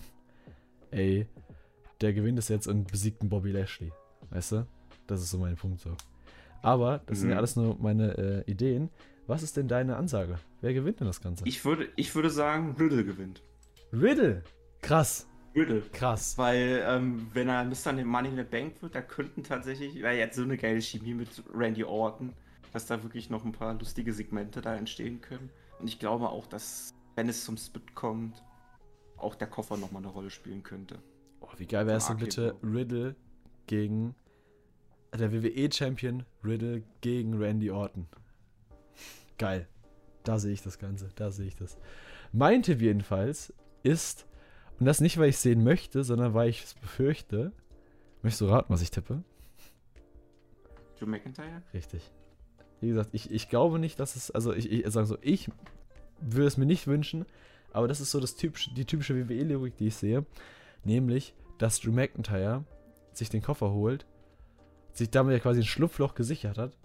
ey, 0.92 1.28
der 2.00 2.14
gewinnt 2.14 2.40
es 2.40 2.48
jetzt 2.48 2.68
und 2.68 2.90
besiegt 2.90 3.22
einen 3.22 3.30
Bobby 3.30 3.52
Lashley. 3.52 3.92
Weißt 4.30 4.54
du? 4.54 4.68
Das 5.06 5.22
ist 5.22 5.32
so 5.32 5.38
mein 5.38 5.56
Punkt 5.56 5.82
so. 5.82 5.92
Aber, 6.62 7.02
das 7.06 7.18
mhm. 7.18 7.22
sind 7.22 7.30
ja 7.30 7.36
mhm. 7.36 7.40
alles 7.40 7.56
nur 7.56 7.78
meine 7.80 8.18
äh, 8.18 8.52
Ideen. 8.52 8.90
Was 9.26 9.44
ist 9.44 9.58
denn 9.58 9.68
deine 9.68 9.98
Ansage? 9.98 10.40
Wer 10.62 10.74
gewinnt 10.74 11.02
denn 11.02 11.08
das 11.08 11.22
Ganze? 11.22 11.46
Ich 11.46 11.66
würde, 11.66 11.90
ich 11.98 12.16
würde 12.16 12.30
sagen, 12.30 12.76
Riddle 12.80 13.04
gewinnt. 13.04 13.42
Riddle? 13.92 14.44
Krass. 14.82 15.28
Riddle. 15.58 15.82
Krass. 15.92 16.38
Weil, 16.38 16.84
ähm, 16.88 17.28
wenn 17.34 17.50
er 17.50 17.66
Mr. 17.66 17.94
Money 18.06 18.30
in 18.30 18.36
the 18.36 18.44
Bank 18.44 18.82
wird, 18.82 18.96
da 18.96 19.02
könnten 19.02 19.44
tatsächlich, 19.44 20.02
weil 20.04 20.18
jetzt 20.18 20.36
so 20.36 20.44
eine 20.44 20.58
geile 20.58 20.82
Chemie 20.82 21.14
mit 21.14 21.44
Randy 21.54 21.84
Orton, 21.84 22.34
dass 22.74 22.86
da 22.86 23.02
wirklich 23.02 23.30
noch 23.30 23.44
ein 23.44 23.52
paar 23.52 23.74
lustige 23.74 24.14
Segmente 24.14 24.62
da 24.62 24.76
entstehen 24.76 25.20
können. 25.22 25.50
Und 25.80 25.88
ich 25.88 26.00
glaube 26.00 26.30
auch, 26.30 26.46
dass, 26.46 26.94
wenn 27.16 27.28
es 27.28 27.44
zum 27.44 27.58
Spit 27.58 27.96
kommt, 27.96 28.44
auch 29.18 29.36
der 29.36 29.48
Koffer 29.48 29.78
nochmal 29.78 30.04
eine 30.04 30.12
Rolle 30.12 30.30
spielen 30.30 30.64
könnte. 30.64 31.00
Oh, 31.42 31.50
wie 31.58 31.66
geil 31.66 31.88
wäre 31.88 31.98
es 31.98 32.08
denn 32.08 32.18
bitte 32.18 32.56
Riddle 32.64 33.16
gegen 33.66 34.16
der 35.18 35.32
WWE-Champion 35.32 36.24
Riddle 36.44 36.84
gegen 37.02 37.34
Randy 37.36 37.72
Orton. 37.72 38.08
Geil. 39.38 39.68
Da 40.24 40.40
sehe 40.40 40.54
ich 40.54 40.62
das 40.62 40.78
Ganze. 40.78 41.10
Da 41.16 41.32
sehe 41.32 41.48
ich 41.48 41.56
das. 41.56 41.78
Mein 42.32 42.62
Tipp 42.62 42.82
jedenfalls 42.82 43.54
ist, 43.84 44.28
und 44.80 44.86
das 44.86 45.02
nicht, 45.02 45.18
weil 45.18 45.30
ich 45.30 45.36
es 45.36 45.42
sehen 45.42 45.64
möchte, 45.64 46.04
sondern 46.04 46.34
weil 46.34 46.50
ich 46.50 46.64
es 46.64 46.74
befürchte. 46.76 47.52
Möchtest 48.22 48.42
du 48.42 48.46
raten, 48.46 48.72
was 48.72 48.82
ich 48.82 48.92
tippe? 48.92 49.24
Joe 51.00 51.10
McIntyre? 51.10 51.64
Richtig. 51.74 52.12
Wie 52.80 52.90
gesagt, 52.90 53.10
ich, 53.14 53.32
ich 53.32 53.50
glaube 53.50 53.80
nicht, 53.80 54.00
dass 54.00 54.16
es, 54.16 54.30
also 54.32 54.54
ich, 54.54 54.72
ich 54.72 54.90
sage 54.92 55.08
so, 55.08 55.18
ich 55.22 55.50
würde 56.20 56.48
es 56.48 56.58
mir 56.58 56.66
nicht 56.66 56.88
wünschen, 56.88 57.26
aber 57.72 57.88
das 57.88 58.02
ist 58.02 58.12
so 58.12 58.20
das 58.20 58.36
typische, 58.36 58.74
die 58.74 58.86
typische 58.86 59.16
WWE-Logik, 59.16 59.78
die 59.78 59.88
ich 59.88 59.96
sehe. 59.96 60.26
Nämlich, 60.84 61.34
dass 61.58 61.80
Drew 61.80 61.92
McIntyre 61.92 62.64
sich 63.14 63.30
den 63.30 63.42
Koffer 63.42 63.72
holt, 63.72 64.06
sich 64.94 65.10
damit 65.10 65.34
ja 65.34 65.40
quasi 65.40 65.62
ein 65.62 65.66
Schlupfloch 65.66 66.14
gesichert 66.14 66.58
hat, 66.58 66.78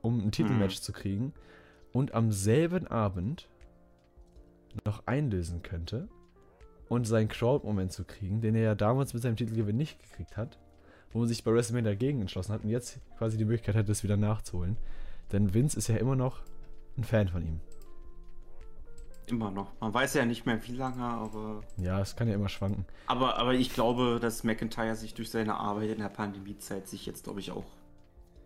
um 0.00 0.20
ein 0.20 0.30
Titelmatch 0.30 0.76
mhm. 0.76 0.82
zu 0.82 0.92
kriegen 0.92 1.32
und 1.92 2.14
am 2.14 2.30
selben 2.30 2.86
Abend 2.86 3.48
noch 4.84 5.06
einlösen 5.06 5.62
könnte 5.62 6.08
und 6.88 7.06
seinen 7.06 7.28
Crowd-Moment 7.28 7.92
zu 7.92 8.04
kriegen, 8.04 8.40
den 8.40 8.54
er 8.54 8.62
ja 8.62 8.74
damals 8.74 9.14
mit 9.14 9.22
seinem 9.22 9.36
Titelgewinn 9.36 9.76
nicht 9.76 10.00
gekriegt 10.02 10.36
hat, 10.36 10.58
wo 11.12 11.18
man 11.18 11.28
sich 11.28 11.44
bei 11.44 11.52
WrestleMania 11.52 11.90
dagegen 11.92 12.20
entschlossen 12.20 12.52
hat 12.52 12.64
und 12.64 12.70
jetzt 12.70 12.98
quasi 13.18 13.36
die 13.36 13.44
Möglichkeit 13.44 13.74
hat, 13.74 13.88
das 13.88 14.02
wieder 14.02 14.16
nachzuholen. 14.16 14.76
Denn 15.32 15.54
Vince 15.54 15.78
ist 15.78 15.88
ja 15.88 15.96
immer 15.96 16.16
noch 16.16 16.42
ein 16.96 17.04
Fan 17.04 17.28
von 17.28 17.42
ihm. 17.42 17.60
Immer 19.26 19.50
noch. 19.50 19.72
Man 19.80 19.94
weiß 19.94 20.14
ja 20.14 20.24
nicht 20.24 20.46
mehr 20.46 20.60
wie 20.66 20.72
lange, 20.72 21.04
aber. 21.04 21.62
Ja, 21.78 22.00
es 22.00 22.16
kann 22.16 22.28
ja 22.28 22.34
immer 22.34 22.48
schwanken. 22.48 22.84
Aber, 23.06 23.38
aber 23.38 23.54
ich 23.54 23.72
glaube, 23.72 24.18
dass 24.20 24.44
McIntyre 24.44 24.96
sich 24.96 25.14
durch 25.14 25.30
seine 25.30 25.54
Arbeit 25.54 25.90
in 25.90 25.98
der 25.98 26.08
Pandemiezeit 26.08 26.88
sich 26.88 27.06
jetzt, 27.06 27.24
glaube 27.24 27.40
ich, 27.40 27.50
auch. 27.52 27.64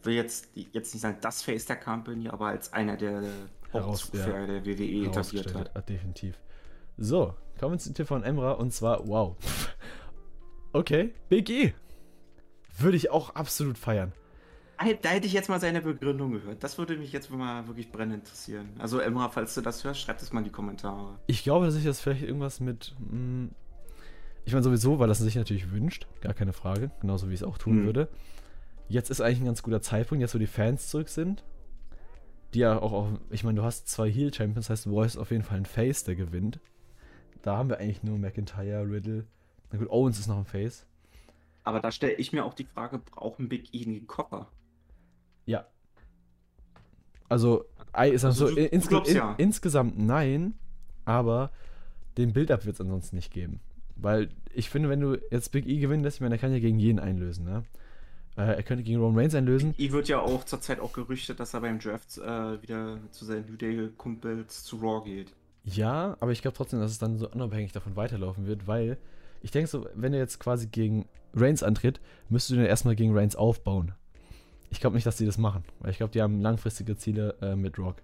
Will 0.02 0.14
jetzt, 0.14 0.48
jetzt 0.54 0.94
nicht 0.94 1.02
sagen, 1.02 1.18
das 1.20 1.42
Face 1.42 1.66
der 1.66 1.76
Company, 1.76 2.28
aber 2.28 2.48
als 2.48 2.72
einer 2.72 2.96
der 2.96 3.24
Hauptzugpferde 3.72 4.54
ja, 4.54 4.60
der 4.60 4.66
WWE 4.66 5.06
etabliert 5.08 5.54
hat. 5.54 5.74
hat. 5.74 5.88
Definitiv. 5.88 6.38
So, 6.98 7.34
kommen 7.60 7.74
wir 7.74 7.78
zum 7.78 7.94
Tipp 7.94 8.06
von 8.06 8.22
Emra 8.22 8.52
und 8.52 8.72
zwar, 8.72 9.06
wow. 9.06 9.36
okay, 10.72 11.12
Big 11.28 11.50
E. 11.50 11.74
Würde 12.78 12.96
ich 12.96 13.10
auch 13.10 13.34
absolut 13.34 13.76
feiern. 13.78 14.12
Da 15.02 15.08
hätte 15.08 15.26
ich 15.26 15.32
jetzt 15.32 15.48
mal 15.48 15.60
seine 15.60 15.80
Begründung 15.80 16.32
gehört. 16.32 16.62
Das 16.62 16.76
würde 16.76 16.96
mich 16.96 17.12
jetzt 17.12 17.30
mal 17.30 17.66
wirklich 17.66 17.90
brennend 17.90 18.16
interessieren. 18.16 18.68
Also 18.78 18.98
Emra, 18.98 19.30
falls 19.30 19.54
du 19.54 19.62
das 19.62 19.84
hörst, 19.84 20.00
schreib 20.00 20.18
das 20.18 20.32
mal 20.32 20.40
in 20.40 20.44
die 20.44 20.50
Kommentare. 20.50 21.18
Ich 21.26 21.42
glaube, 21.42 21.66
dass 21.66 21.76
ich 21.76 21.84
das 21.84 22.00
vielleicht 22.00 22.22
irgendwas 22.22 22.60
mit. 22.60 22.94
Mh, 22.98 23.10
hm, 23.10 23.50
ich 24.44 24.52
meine 24.52 24.62
sowieso, 24.62 24.98
weil 24.98 25.08
das 25.08 25.18
sich 25.18 25.34
natürlich 25.34 25.72
wünscht, 25.72 26.06
gar 26.20 26.32
keine 26.32 26.52
Frage, 26.52 26.90
genauso 27.00 27.28
wie 27.28 27.34
ich 27.34 27.40
es 27.40 27.46
auch 27.46 27.58
tun 27.58 27.78
hm. 27.78 27.84
würde. 27.86 28.08
jetzt 28.88 29.10
ist 29.10 29.20
eigentlich 29.20 29.40
ein 29.40 29.46
ganz 29.46 29.62
guter 29.62 29.82
Zeitpunkt, 29.82 30.20
jetzt 30.20 30.34
wo 30.34 30.38
die 30.38 30.46
Fans 30.46 30.88
zurück 30.88 31.08
sind. 31.08 31.42
Die 32.54 32.60
ja 32.60 32.78
auch, 32.78 32.92
auch 32.92 33.08
ich 33.30 33.42
meine, 33.42 33.58
du 33.58 33.64
hast 33.64 33.88
zwei 33.88 34.08
Heel-Champions, 34.08 34.68
das 34.68 34.70
heißt, 34.70 34.86
Royce 34.86 35.14
ist 35.14 35.20
auf 35.20 35.32
jeden 35.32 35.42
Fall 35.42 35.58
ein 35.58 35.66
Face, 35.66 36.04
der 36.04 36.14
gewinnt. 36.14 36.60
Da 37.46 37.56
haben 37.56 37.68
wir 37.68 37.78
eigentlich 37.78 38.02
nur 38.02 38.18
McIntyre, 38.18 38.90
Riddle. 38.90 39.24
Na 39.70 39.78
gut, 39.78 39.88
Owens 39.88 40.18
ist 40.18 40.26
noch 40.26 40.36
ein 40.36 40.46
Face. 40.46 40.84
Aber 41.62 41.78
da 41.78 41.92
stelle 41.92 42.14
ich 42.14 42.32
mir 42.32 42.44
auch 42.44 42.54
die 42.54 42.64
Frage, 42.64 42.98
brauchen 42.98 43.48
Big 43.48 43.72
E 43.72 43.86
einen 43.86 44.08
Koffer? 44.08 44.48
Ja. 45.44 45.64
Also, 47.28 47.66
ist 48.02 48.24
Also 48.24 48.48
so, 48.48 48.52
du 48.52 48.60
insge 48.60 48.88
glaubst 48.88 49.12
in, 49.12 49.16
ja. 49.18 49.34
insgesamt 49.38 49.96
nein, 49.96 50.54
aber 51.04 51.52
den 52.18 52.32
Build-Up 52.32 52.66
wird 52.66 52.74
es 52.74 52.80
ansonsten 52.80 53.14
nicht 53.14 53.32
geben. 53.32 53.60
Weil 53.94 54.30
ich 54.52 54.68
finde, 54.68 54.88
wenn 54.88 55.00
du 55.00 55.16
jetzt 55.30 55.52
Big 55.52 55.68
E 55.68 55.78
gewinnen 55.78 56.02
lässt, 56.02 56.16
ich 56.16 56.22
meine, 56.22 56.34
er 56.34 56.38
kann 56.38 56.52
ja 56.52 56.58
gegen 56.58 56.80
jeden 56.80 56.98
einlösen, 56.98 57.44
ne? 57.44 57.64
Äh, 58.36 58.56
er 58.56 58.62
könnte 58.64 58.82
gegen 58.82 58.98
Roman 58.98 59.20
Reigns 59.20 59.36
einlösen. 59.36 59.72
E 59.78 59.92
wird 59.92 60.08
ja 60.08 60.18
auch 60.18 60.42
zurzeit 60.42 60.80
auch 60.80 60.92
gerüchtet, 60.92 61.38
dass 61.38 61.54
er 61.54 61.60
beim 61.60 61.78
Draft 61.78 62.18
äh, 62.18 62.60
wieder 62.60 62.98
zu 63.12 63.24
seinen 63.24 63.46
New 63.46 63.56
Day-Kumpels 63.56 64.64
zu 64.64 64.78
Raw 64.78 65.04
geht. 65.08 65.32
Ja, 65.66 66.16
aber 66.20 66.30
ich 66.30 66.42
glaube 66.42 66.56
trotzdem, 66.56 66.78
dass 66.80 66.92
es 66.92 66.98
dann 66.98 67.18
so 67.18 67.28
unabhängig 67.28 67.72
davon 67.72 67.96
weiterlaufen 67.96 68.46
wird, 68.46 68.68
weil 68.68 68.98
ich 69.42 69.50
denke 69.50 69.68
so, 69.68 69.86
wenn 69.94 70.12
er 70.14 70.20
jetzt 70.20 70.38
quasi 70.38 70.68
gegen 70.68 71.08
Reigns 71.34 71.62
antritt, 71.64 72.00
müsstest 72.28 72.52
du 72.52 72.56
den 72.56 72.66
erstmal 72.66 72.94
gegen 72.94 73.16
Reigns 73.16 73.34
aufbauen. 73.34 73.92
Ich 74.70 74.80
glaube 74.80 74.94
nicht, 74.94 75.06
dass 75.06 75.16
die 75.16 75.26
das 75.26 75.38
machen, 75.38 75.64
weil 75.80 75.90
ich 75.90 75.96
glaube, 75.96 76.12
die 76.12 76.22
haben 76.22 76.40
langfristige 76.40 76.96
Ziele 76.96 77.36
äh, 77.42 77.56
mit 77.56 77.78
Rock. 77.78 77.96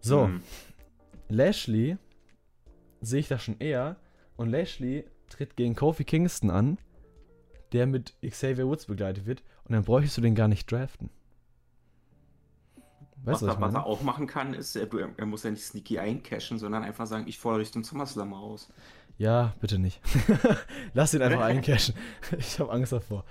So, 0.00 0.26
Hm. 0.26 0.42
Lashley 1.28 1.96
sehe 3.00 3.20
ich 3.20 3.28
da 3.28 3.38
schon 3.38 3.56
eher 3.58 3.96
und 4.36 4.50
Lashley 4.50 5.04
tritt 5.28 5.56
gegen 5.56 5.74
Kofi 5.74 6.04
Kingston 6.04 6.50
an, 6.50 6.78
der 7.72 7.86
mit 7.86 8.14
Xavier 8.22 8.66
Woods 8.66 8.86
begleitet 8.86 9.26
wird 9.26 9.42
und 9.64 9.72
dann 9.72 9.84
bräuchtest 9.84 10.16
du 10.16 10.20
den 10.20 10.34
gar 10.34 10.48
nicht 10.48 10.70
draften. 10.70 11.10
Was, 13.22 13.34
Weißt 13.34 13.42
was 13.42 13.48
er, 13.56 13.60
was 13.60 13.72
meine? 13.72 13.84
er 13.84 13.86
auch 13.86 14.02
machen 14.02 14.26
kann, 14.26 14.54
ist, 14.54 14.76
er, 14.76 14.88
er 15.16 15.26
muss 15.26 15.42
ja 15.42 15.50
nicht 15.50 15.64
sneaky 15.64 15.98
eincashen, 15.98 16.58
sondern 16.58 16.82
einfach 16.82 17.06
sagen, 17.06 17.26
ich 17.26 17.38
fordere 17.38 17.60
dich 17.60 17.72
zum 17.72 17.84
SummerSlam 17.84 18.32
aus. 18.32 18.70
Ja, 19.18 19.54
bitte 19.60 19.78
nicht. 19.78 20.00
Lass 20.94 21.12
ihn 21.12 21.20
einfach 21.20 21.40
eincashen. 21.44 21.94
Ich 22.38 22.58
habe 22.58 22.72
Angst 22.72 22.92
davor. 22.92 23.24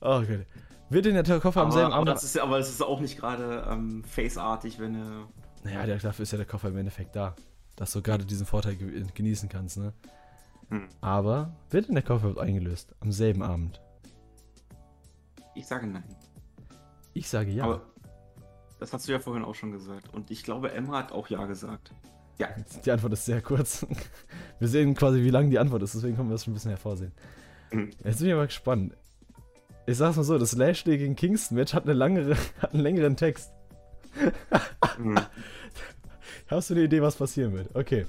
Oh 0.00 0.20
Gott. 0.20 0.46
Wird 0.90 1.04
denn 1.06 1.14
der 1.14 1.40
Koffer 1.40 1.60
am 1.60 1.68
Aber, 1.68 1.72
selben 1.72 1.92
aber, 1.92 1.96
Abend... 1.96 2.08
das 2.08 2.24
ist, 2.24 2.38
aber 2.38 2.58
es 2.58 2.68
ist 2.68 2.82
auch 2.82 3.00
nicht 3.00 3.16
gerade 3.16 3.66
ähm, 3.70 4.02
face-artig, 4.04 4.78
wenn 4.80 4.96
er. 4.96 5.28
Naja, 5.62 5.86
der, 5.86 5.98
dafür 5.98 6.24
ist 6.24 6.32
ja 6.32 6.38
der 6.38 6.46
Koffer 6.46 6.68
im 6.68 6.76
Endeffekt 6.76 7.14
da. 7.14 7.36
Dass 7.76 7.92
du 7.92 8.02
gerade 8.02 8.24
diesen 8.24 8.46
Vorteil 8.46 8.76
ge 8.76 9.04
genießen 9.14 9.48
kannst, 9.48 9.78
ne? 9.78 9.92
Hm. 10.68 10.88
Aber 11.00 11.54
wird 11.70 11.88
denn 11.88 11.94
der 11.94 12.04
Koffer 12.04 12.40
eingelöst? 12.40 12.94
Am 13.00 13.12
selben 13.12 13.42
Abend? 13.42 13.80
Ich 15.54 15.66
sage 15.66 15.86
nein. 15.86 16.04
Ich 17.12 17.28
sage 17.28 17.50
ja. 17.50 17.64
Aber 17.64 17.82
das 18.84 18.92
hast 18.92 19.08
du 19.08 19.12
ja 19.12 19.18
vorhin 19.18 19.44
auch 19.44 19.54
schon 19.54 19.72
gesagt. 19.72 20.12
Und 20.12 20.30
ich 20.30 20.42
glaube, 20.42 20.70
Emma 20.72 20.98
hat 20.98 21.10
auch 21.12 21.28
ja 21.28 21.46
gesagt. 21.46 21.90
Ja. 22.36 22.48
Die 22.84 22.90
Antwort 22.90 23.14
ist 23.14 23.24
sehr 23.24 23.40
kurz. 23.40 23.86
Wir 24.58 24.68
sehen 24.68 24.94
quasi, 24.94 25.22
wie 25.22 25.30
lang 25.30 25.48
die 25.48 25.58
Antwort 25.58 25.82
ist, 25.82 25.94
deswegen 25.94 26.16
können 26.16 26.28
wir 26.28 26.34
das 26.34 26.44
schon 26.44 26.52
ein 26.52 26.54
bisschen 26.54 26.70
hervorsehen. 26.72 27.12
Mhm. 27.72 27.90
Jetzt 28.04 28.18
bin 28.18 28.28
ich 28.28 28.34
aber 28.34 28.44
gespannt. 28.46 28.94
Ich 29.86 29.96
sag's 29.96 30.16
mal 30.16 30.22
so, 30.22 30.36
das 30.36 30.54
Lashley 30.54 30.98
gegen 30.98 31.16
Kingston 31.16 31.56
Match 31.56 31.72
hat, 31.72 31.84
eine 31.84 31.94
langere, 31.94 32.36
hat 32.60 32.74
einen 32.74 32.82
längeren 32.82 33.16
Text. 33.16 33.52
Hm. 34.96 35.18
Hast 36.46 36.68
du 36.70 36.74
eine 36.74 36.84
Idee, 36.84 37.00
was 37.00 37.16
passieren 37.16 37.54
wird? 37.54 37.74
Okay. 37.74 38.04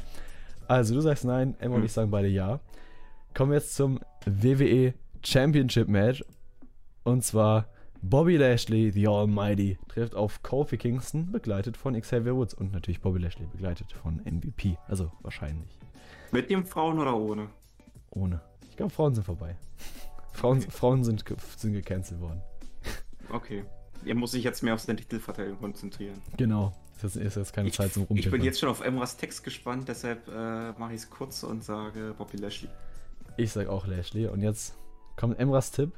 Also, 0.68 0.94
du 0.94 1.00
sagst 1.02 1.24
nein, 1.24 1.56
Emma 1.60 1.76
und 1.76 1.82
Hm. 1.82 1.86
ich 1.86 1.94
sagen 1.94 2.12
beide 2.12 2.28
ja. 2.28 2.60
Kommen 3.34 3.52
wir 3.52 3.60
jetzt 3.60 3.76
zum 3.76 4.00
WWE 4.26 4.94
Championship 5.24 5.88
Match. 5.88 6.24
Und 7.04 7.24
zwar 7.24 7.68
Bobby 8.08 8.38
Lashley, 8.38 8.92
The 8.92 9.08
Almighty, 9.08 9.80
trifft 9.88 10.14
auf 10.14 10.44
Kofi 10.44 10.78
Kingston, 10.78 11.32
begleitet 11.32 11.76
von 11.76 12.00
Xavier 12.00 12.36
Woods. 12.36 12.54
Und 12.54 12.72
natürlich 12.72 13.02
Bobby 13.02 13.18
Lashley, 13.18 13.48
begleitet 13.48 13.92
von 13.94 14.22
MVP. 14.26 14.78
Also 14.88 15.12
wahrscheinlich. 15.22 15.80
Mit 16.32 16.52
dem 16.52 16.68
Frauen 16.68 17.00
oder 17.00 17.18
ohne? 17.18 17.50
Ohne. 18.12 18.42
Ich 18.70 18.78
glaube, 18.78 18.92
Frauen 18.92 19.16
sind 19.16 19.24
vorbei. 19.24 19.56
Frauen, 20.34 20.62
Frauen 20.62 21.04
sind, 21.04 21.24
sind 21.58 21.74
gecancelt 21.74 22.22
worden. 22.22 22.44
Okay. 23.32 23.64
Er 24.06 24.14
muss 24.14 24.32
sich 24.32 24.44
jetzt 24.44 24.62
mehr 24.62 24.76
auf 24.76 24.82
seine 24.82 25.00
Titelverteidigung 25.00 25.58
konzentrieren. 25.58 26.22
Genau. 26.38 26.74
Ist 26.98 27.04
jetzt, 27.04 27.16
ist 27.16 27.38
jetzt 27.38 27.54
keine 27.54 27.70
Ich, 27.70 27.74
Zeit 27.74 27.92
zum 27.92 28.06
ich 28.10 28.30
bin 28.30 28.44
jetzt 28.44 28.60
schon 28.60 28.70
auf 28.70 28.82
Emras 28.82 29.18
Text 29.18 29.44
gespannt, 29.44 29.88
deshalb 29.88 30.28
äh, 30.28 30.74
mache 30.74 30.94
ich 30.94 31.02
es 31.02 31.10
kurz 31.10 31.42
und 31.42 31.64
sage 31.64 32.14
Bobby 32.16 32.38
Lashley. 32.38 32.70
Ich 33.38 33.52
sag 33.52 33.68
auch 33.68 33.88
Lashley. 33.88 34.28
Und 34.28 34.42
jetzt 34.42 34.76
kommt 35.16 35.40
Emras 35.40 35.72
Tipp. 35.72 35.94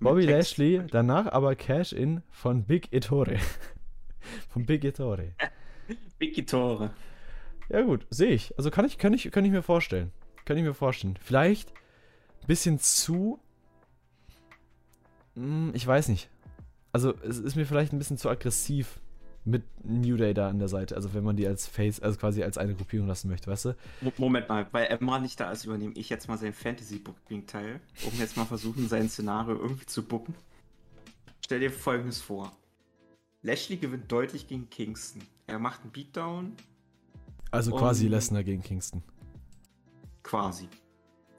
Bobby 0.00 0.26
Text. 0.26 0.58
Lashley, 0.58 0.82
danach 0.90 1.26
aber 1.26 1.54
Cash-In 1.54 2.22
von 2.30 2.64
Big 2.64 2.92
Ettore. 2.92 3.38
von 4.48 4.66
Big 4.66 4.84
Ettore. 4.84 5.34
Biggie 6.18 6.44
Tore. 6.44 6.90
Ja 7.68 7.82
gut, 7.82 8.06
sehe 8.10 8.30
ich. 8.30 8.56
Also 8.56 8.70
kann 8.70 8.84
ich, 8.84 8.98
kann, 8.98 9.12
ich, 9.12 9.30
kann 9.30 9.44
ich 9.44 9.50
mir 9.50 9.62
vorstellen. 9.62 10.12
Kann 10.44 10.56
ich 10.56 10.62
mir 10.62 10.74
vorstellen. 10.74 11.18
Vielleicht 11.20 11.70
ein 12.42 12.46
bisschen 12.46 12.78
zu... 12.78 13.40
Hm, 15.34 15.72
ich 15.74 15.86
weiß 15.86 16.08
nicht. 16.08 16.30
Also 16.92 17.14
es 17.22 17.38
ist 17.38 17.56
mir 17.56 17.66
vielleicht 17.66 17.92
ein 17.92 17.98
bisschen 17.98 18.18
zu 18.18 18.28
aggressiv 18.28 19.00
mit 19.44 19.62
New 19.84 20.16
Day 20.16 20.32
da 20.34 20.48
an 20.48 20.58
der 20.58 20.68
Seite. 20.68 20.96
Also 20.96 21.12
wenn 21.14 21.22
man 21.24 21.36
die 21.36 21.46
als 21.46 21.66
Face, 21.66 22.00
also 22.00 22.18
quasi 22.18 22.42
als 22.42 22.56
eine 22.58 22.74
Gruppierung 22.74 23.06
lassen 23.08 23.28
möchte, 23.28 23.50
weißt 23.50 23.66
du? 23.66 23.76
Mo- 24.00 24.12
Moment 24.18 24.48
mal, 24.48 24.66
weil 24.72 24.86
Emma 24.86 25.18
nicht 25.18 25.38
da 25.38 25.50
ist, 25.52 25.64
übernehme 25.66 25.92
ich 25.96 26.08
jetzt 26.08 26.28
mal 26.28 26.38
sein 26.38 26.52
Fantasy-Booking-Teil, 26.52 27.80
um 28.10 28.18
jetzt 28.18 28.36
mal 28.36 28.46
versuchen, 28.46 28.88
sein 28.88 29.08
Szenario 29.08 29.56
irgendwie 29.56 29.86
zu 29.86 30.02
booken. 30.02 30.34
Stell 31.44 31.60
dir 31.60 31.70
folgendes 31.70 32.20
vor. 32.22 32.52
Lashley 33.42 33.76
gewinnt 33.76 34.10
deutlich 34.10 34.48
gegen 34.48 34.70
Kingston. 34.70 35.20
Er 35.46 35.58
macht 35.58 35.82
einen 35.82 35.90
Beatdown, 35.92 36.52
Also 37.50 37.70
quasi 37.72 38.08
Lesnar 38.08 38.42
gegen 38.44 38.62
Kingston. 38.62 39.02
quasi. 40.22 40.68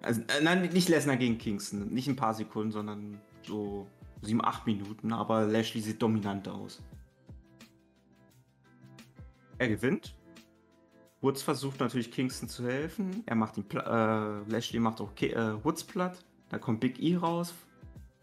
Also, 0.03 0.21
äh, 0.21 0.43
nein, 0.43 0.61
nicht 0.71 0.89
Lesnar 0.89 1.17
gegen 1.17 1.39
Kingston. 1.39 1.91
Nicht 1.91 2.07
ein 2.07 2.15
paar 2.15 2.35
Sekunden, 2.35 2.71
sondern 2.71 3.19
so 3.41 3.87
7, 4.21 4.43
8 4.45 4.67
Minuten. 4.67 5.11
Aber 5.13 5.45
Lashley 5.47 5.81
sieht 5.81 5.99
dominant 6.01 6.47
aus. 6.47 6.83
Er 9.57 9.67
gewinnt. 9.69 10.15
Woods 11.21 11.41
versucht 11.41 11.79
natürlich 11.79 12.11
Kingston 12.11 12.49
zu 12.49 12.67
helfen. 12.67 13.23
Er 13.25 13.35
macht 13.35 13.57
ihn 13.57 13.65
äh, 13.71 14.51
Lashley 14.51 14.79
macht 14.79 15.01
auch 15.01 15.15
Ki 15.15 15.31
äh, 15.31 15.63
Woods 15.63 15.83
platt. 15.83 16.23
Dann 16.49 16.61
kommt 16.61 16.81
Big 16.81 17.01
E 17.01 17.15
raus, 17.15 17.53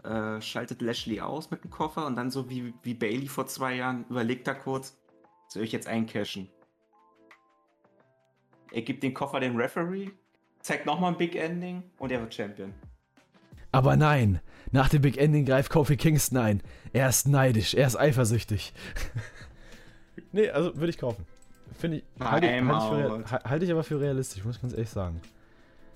äh, 0.05 0.41
schaltet 0.41 0.81
Lashley 0.83 1.21
aus 1.21 1.51
mit 1.51 1.65
dem 1.65 1.71
Koffer 1.71 2.07
und 2.07 2.17
dann 2.17 2.31
so 2.31 2.49
wie, 2.49 2.75
wie 2.83 2.95
Bailey 2.95 3.27
vor 3.27 3.47
zwei 3.47 3.75
Jahren 3.75 4.05
überlegt 4.09 4.47
er 4.47 4.55
kurz, 4.55 4.97
soll 5.49 5.65
ich 5.65 5.73
jetzt 5.73 5.89
eincashen? 5.89 6.49
Er 8.71 8.83
gibt 8.83 9.03
den 9.03 9.13
Koffer 9.13 9.41
dem 9.41 9.57
Referee, 9.57 10.11
zeigt 10.61 10.87
nochmal 10.87 11.13
ein 11.13 11.19
Big 11.19 11.35
Ending 11.35 11.83
und 11.99 12.13
er 12.13 12.21
wird 12.21 12.35
Champion. 12.35 12.73
Aber 13.73 13.97
nein, 13.97 14.41
nach 14.71 14.89
dem 14.89 15.03
Big 15.03 15.17
Ending 15.19 15.45
greift 15.45 15.71
Kofi 15.71 15.97
Kingston 15.97 16.39
ein. 16.39 16.63
Er 16.93 17.09
ist 17.09 17.27
neidisch, 17.27 17.75
er 17.75 17.87
ist 17.87 17.97
eifersüchtig. 17.97 18.73
nee, 20.33 20.49
also 20.51 20.75
würde 20.77 20.91
ich 20.91 20.99
kaufen. 20.99 21.25
Finde 21.79 21.99
ich, 21.99 22.05
halte 22.21 22.47
ich, 22.47 22.53
halte 22.53 22.65
ich, 22.65 22.69
für, 22.69 23.13
out. 23.13 23.21
rea- 23.21 23.31
ha- 23.31 23.45
halte 23.51 23.65
ich 23.65 23.73
aber 23.73 23.85
für 23.85 24.01
realistisch, 24.01 24.45
muss 24.45 24.57
ich 24.57 24.63
ganz 24.63 24.75
ehrlich 24.75 24.91
sagen. 24.91 25.21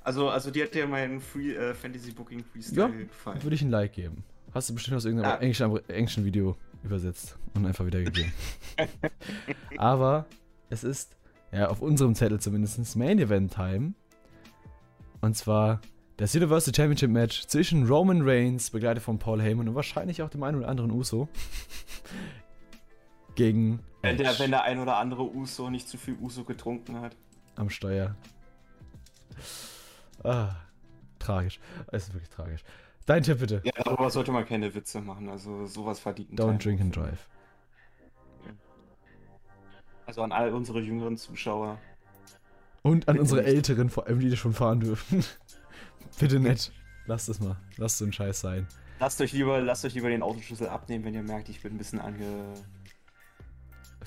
Also, 0.03 0.31
also 0.31 0.51
dir 0.51 0.65
hat 0.65 0.75
dir 0.75 0.87
mein 0.87 1.21
Free, 1.21 1.53
äh, 1.55 1.75
Fantasy 1.75 2.13
Booking 2.13 2.39
Ja, 2.39 2.45
Freestyle 2.53 3.05
gefallen. 3.07 3.43
würde 3.43 3.57
ich 3.57 3.63
ein 3.63 3.71
Like 3.71 3.93
geben. 3.93 4.25
Hast 4.55 4.71
du 4.71 4.75
bestimmt 4.75 4.97
aus 4.97 5.05
irgendeinem 5.05 5.33
Ja. 5.33 5.37
englischen, 5.39 5.77
englischen 5.89 6.25
Video 6.25 6.57
übersetzt 6.85 7.37
und 7.55 7.67
einfach 7.67 7.85
wieder 7.85 8.03
gegeben. 8.03 8.33
aber 9.77 10.25
es 10.71 10.85
ist, 10.85 11.17
ja, 11.53 11.69
auf 11.69 11.83
unserem 11.83 12.15
Zettel 12.15 12.41
zumindest, 12.41 12.97
Main 12.97 13.19
Event 13.19 13.53
Time. 13.53 13.93
Und 15.21 15.37
zwar 15.37 15.81
das 16.17 16.35
Universal 16.35 16.73
Championship 16.75 17.11
Match 17.11 17.47
zwischen 17.49 17.87
Roman 17.87 18.23
Reigns, 18.23 18.71
begleitet 18.71 19.03
von 19.03 19.19
Paul 19.19 19.43
Heyman 19.43 19.69
und 19.69 19.75
wahrscheinlich 19.75 20.23
auch 20.23 20.31
dem 20.31 20.43
einen 20.45 20.59
oder 20.59 20.69
anderen 20.69 20.93
Uso, 20.93 21.29
gegen 23.35 23.81
Wenn 24.07 24.17
der, 24.19 24.39
wenn 24.39 24.51
der 24.51 24.63
ein 24.63 24.79
oder 24.79 24.97
andere 24.97 25.25
Uso 25.25 25.71
nicht 25.71 25.89
zu 25.89 25.99
viel 25.99 26.17
Uso 26.21 26.45
getrunken 26.45 27.01
hat. 27.01 27.17
am 27.57 27.71
Steuer. 27.71 28.15
Ah, 30.23 30.57
tragisch. 31.19 31.61
Es 31.93 32.09
ist 32.09 32.15
wirklich 32.15 32.31
tragisch. 32.31 32.63
Dein 33.07 33.23
Tipp 33.23 33.39
bitte. 33.39 33.61
Ja, 33.65 33.73
darüber 33.85 34.11
sollte 34.11 34.33
man 34.33 34.45
keine 34.45 34.75
Witze 34.75 35.01
machen. 35.01 35.29
Also 35.29 35.67
sowas 35.67 36.01
verdient 36.01 36.39
Don't 36.39 36.63
drink 36.63 36.81
and 36.81 36.95
drive. 36.95 37.29
Also 40.07 40.23
an 40.23 40.33
all 40.33 40.53
unsere 40.53 40.81
jüngeren 40.81 41.17
Zuschauer. 41.17 41.79
Und 42.83 43.09
an 43.09 43.19
unsere 43.19 43.43
nicht. 43.43 43.51
Älteren, 43.51 43.91
vor 43.91 44.07
allem, 44.07 44.21
die 44.21 44.31
das 44.31 44.39
schon 44.39 44.53
fahren 44.53 44.81
dürfen. 44.81 45.25
Bitte 46.19 46.39
nicht. 46.41 46.73
Lasst 47.07 47.29
es 47.29 47.41
mal. 47.41 47.57
Lasst 47.77 47.99
so 47.99 48.05
einen 48.05 48.13
Scheiß 48.13 48.41
sein. 48.41 48.67
Lasst 48.99 49.21
euch 49.21 49.33
lieber, 49.33 49.61
lasst 49.61 49.85
euch 49.85 49.95
lieber 49.95 50.09
den 50.09 50.23
Autoschlüssel 50.23 50.69
abnehmen, 50.69 51.05
wenn 51.05 51.15
ihr 51.15 51.23
merkt, 51.23 51.49
ich 51.49 51.61
bin 51.61 51.75
ein 51.75 51.79
bisschen 51.79 52.01
ange. 52.01 52.55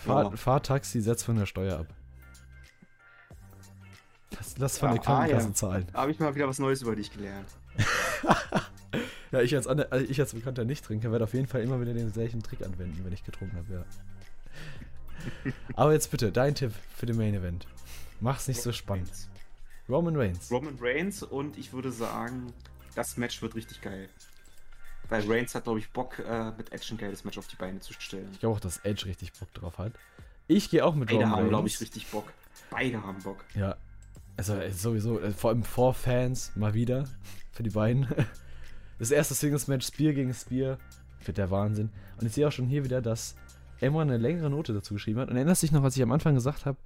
Fahr, 0.06 0.24
Ja. 0.24 0.38
fahr 0.38 0.64
Taxi, 0.64 1.02
setz 1.02 1.24
von 1.24 1.36
der 1.38 1.46
Steuer 1.46 1.80
ab. 1.80 1.88
Lass, 4.32 4.58
lass 4.58 4.78
von 4.78 4.90
Ja, 4.90 4.96
der 4.96 5.04
Krankenkasse 5.04 5.46
ah, 5.46 5.50
ja. 5.50 5.54
zahlen. 5.54 5.88
Da 5.92 6.02
habe 6.02 6.12
ich 6.12 6.20
mal 6.20 6.34
wieder 6.36 6.48
was 6.48 6.60
Neues 6.60 6.82
über 6.82 6.96
dich 6.96 7.12
gelernt. 7.12 7.48
Ja, 9.32 9.42
ich 9.42 9.56
als, 9.56 9.68
also 9.68 9.96
ich 10.10 10.20
als 10.20 10.34
bekannter 10.34 10.66
Nicht-Trinker 10.66 11.12
werde 11.12 11.24
auf 11.24 11.36
jeden 11.36 11.46
Fall 11.46 11.62
immer 11.62 11.80
wieder 11.80 11.94
den 11.94 12.12
gleichen 12.12 12.42
Trick 12.42 12.64
anwenden, 12.66 13.00
wenn 13.06 13.14
ich 13.14 13.24
getrunken 13.24 13.58
habe, 13.58 13.72
ja. 13.72 15.54
Aber 15.76 15.94
jetzt 15.94 16.10
bitte, 16.10 16.32
dein 16.32 16.56
Tipp 16.56 16.72
für 16.96 17.06
den 17.06 17.16
Main 17.16 17.36
Event. 17.36 17.68
Mach's 18.22 18.48
nicht 18.48 18.60
so 18.60 18.72
spannend. 18.72 19.08
Reigns. 19.08 19.30
Roman 19.88 20.16
Reigns. 20.16 20.50
Roman 20.52 20.76
Reigns 20.80 21.22
und 21.22 21.60
ich 21.60 21.74
würde 21.74 21.92
sagen, 21.92 22.52
das 22.96 23.18
Match 23.18 23.42
wird 23.44 23.54
richtig 23.54 23.82
geil. 23.82 24.10
Weil 25.10 25.24
Reigns 25.30 25.56
hat, 25.56 25.64
glaube 25.64 25.80
ich, 25.80 25.90
Bock, 25.90 26.20
äh, 26.20 26.52
mit 26.58 26.72
Edge 26.72 26.88
ein 26.92 26.98
geiles 26.98 27.24
Match 27.24 27.38
auf 27.38 27.48
die 27.48 27.56
Beine 27.56 27.80
zu 27.80 27.94
stellen. 27.94 28.30
Ich 28.32 28.40
glaube 28.40 28.56
auch, 28.56 28.60
dass 28.60 28.78
Edge 28.80 29.06
richtig 29.06 29.34
Bock 29.34 29.52
drauf 29.54 29.78
hat. 29.80 29.94
Ich 30.48 30.70
gehe 30.70 30.86
auch 30.86 30.96
mit 30.96 31.10
Beide 31.10 31.22
Roman 31.24 31.36
haben, 31.40 31.50
glaube 31.50 31.68
ich, 31.68 31.80
richtig 31.82 32.08
Bock. 32.08 32.32
Beide 32.70 33.02
haben 33.04 33.22
Bock. 33.24 33.44
Ja. 33.56 33.76
Also 34.38 34.54
äh, 34.56 34.72
sowieso, 34.72 35.20
äh, 35.20 35.32
vor 35.32 35.50
allem 35.50 35.64
vor 35.64 35.94
Fans 35.94 36.52
mal 36.56 36.74
wieder 36.74 37.06
für 37.52 37.64
die 37.64 37.70
beiden. 37.72 38.08
Das 39.00 39.12
erste 39.12 39.34
Singles-Match 39.34 39.88
Spear 39.88 40.12
gegen 40.12 40.34
Spear 40.34 40.78
wird 41.24 41.38
der 41.38 41.50
Wahnsinn. 41.50 41.90
Und 42.20 42.28
ich 42.28 42.34
sehe 42.34 42.46
auch 42.46 42.52
schon 42.52 42.68
hier 42.68 42.84
wieder, 42.84 43.02
dass 43.02 43.34
Emma 43.80 44.02
eine 44.02 44.18
längere 44.18 44.50
Note 44.50 44.74
dazu 44.74 44.94
geschrieben 44.96 45.22
hat. 45.22 45.30
Und 45.30 45.38
erinnerst 45.38 45.64
dich 45.64 45.72
noch, 45.72 45.84
was 45.84 45.96
ich 45.96 46.04
am 46.04 46.12
Anfang 46.12 46.36
gesagt 46.36 46.66
habe? 46.66 46.78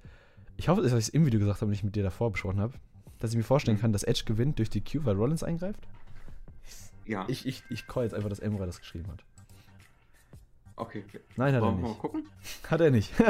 Ich 0.56 0.68
hoffe, 0.68 0.80
dass 0.80 0.92
ich 0.92 0.98
es 0.98 1.08
im 1.08 1.26
Video 1.26 1.40
gesagt 1.40 1.56
habe 1.60 1.66
und 1.66 1.70
nicht 1.72 1.82
mit 1.82 1.96
dir 1.96 2.04
davor 2.04 2.30
besprochen 2.30 2.60
habe. 2.60 2.74
Dass 3.18 3.32
ich 3.32 3.36
mir 3.36 3.42
vorstellen 3.42 3.78
Mhm. 3.78 3.80
kann, 3.80 3.92
dass 3.92 4.04
Edge 4.04 4.22
gewinnt 4.26 4.60
durch 4.60 4.70
die 4.70 4.80
Q, 4.80 5.04
weil 5.04 5.16
Rollins 5.16 5.42
eingreift. 5.42 5.80
Ja, 7.06 7.24
Ich, 7.28 7.46
ich, 7.46 7.62
ich 7.70 7.86
call 7.86 8.04
jetzt 8.04 8.14
einfach, 8.14 8.28
dass 8.28 8.38
Emra 8.38 8.66
das 8.66 8.80
geschrieben 8.80 9.10
hat. 9.12 9.22
okay. 10.76 11.04
Nein, 11.36 11.54
hat 11.54 11.62
er 11.62 11.66
Wollen 11.66 11.80
mal 11.80 11.88
nicht. 11.88 11.98
gucken? 12.00 12.26
Hat 12.68 12.80
er 12.80 12.90
nicht. 12.90 13.12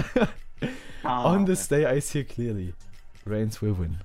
Ah, 1.02 1.30
On 1.34 1.44
this 1.44 1.68
day 1.68 1.84
I 1.84 2.00
see 2.00 2.24
clearly. 2.24 2.72
Reigns 3.26 3.60
will 3.60 3.78
win. 3.78 3.98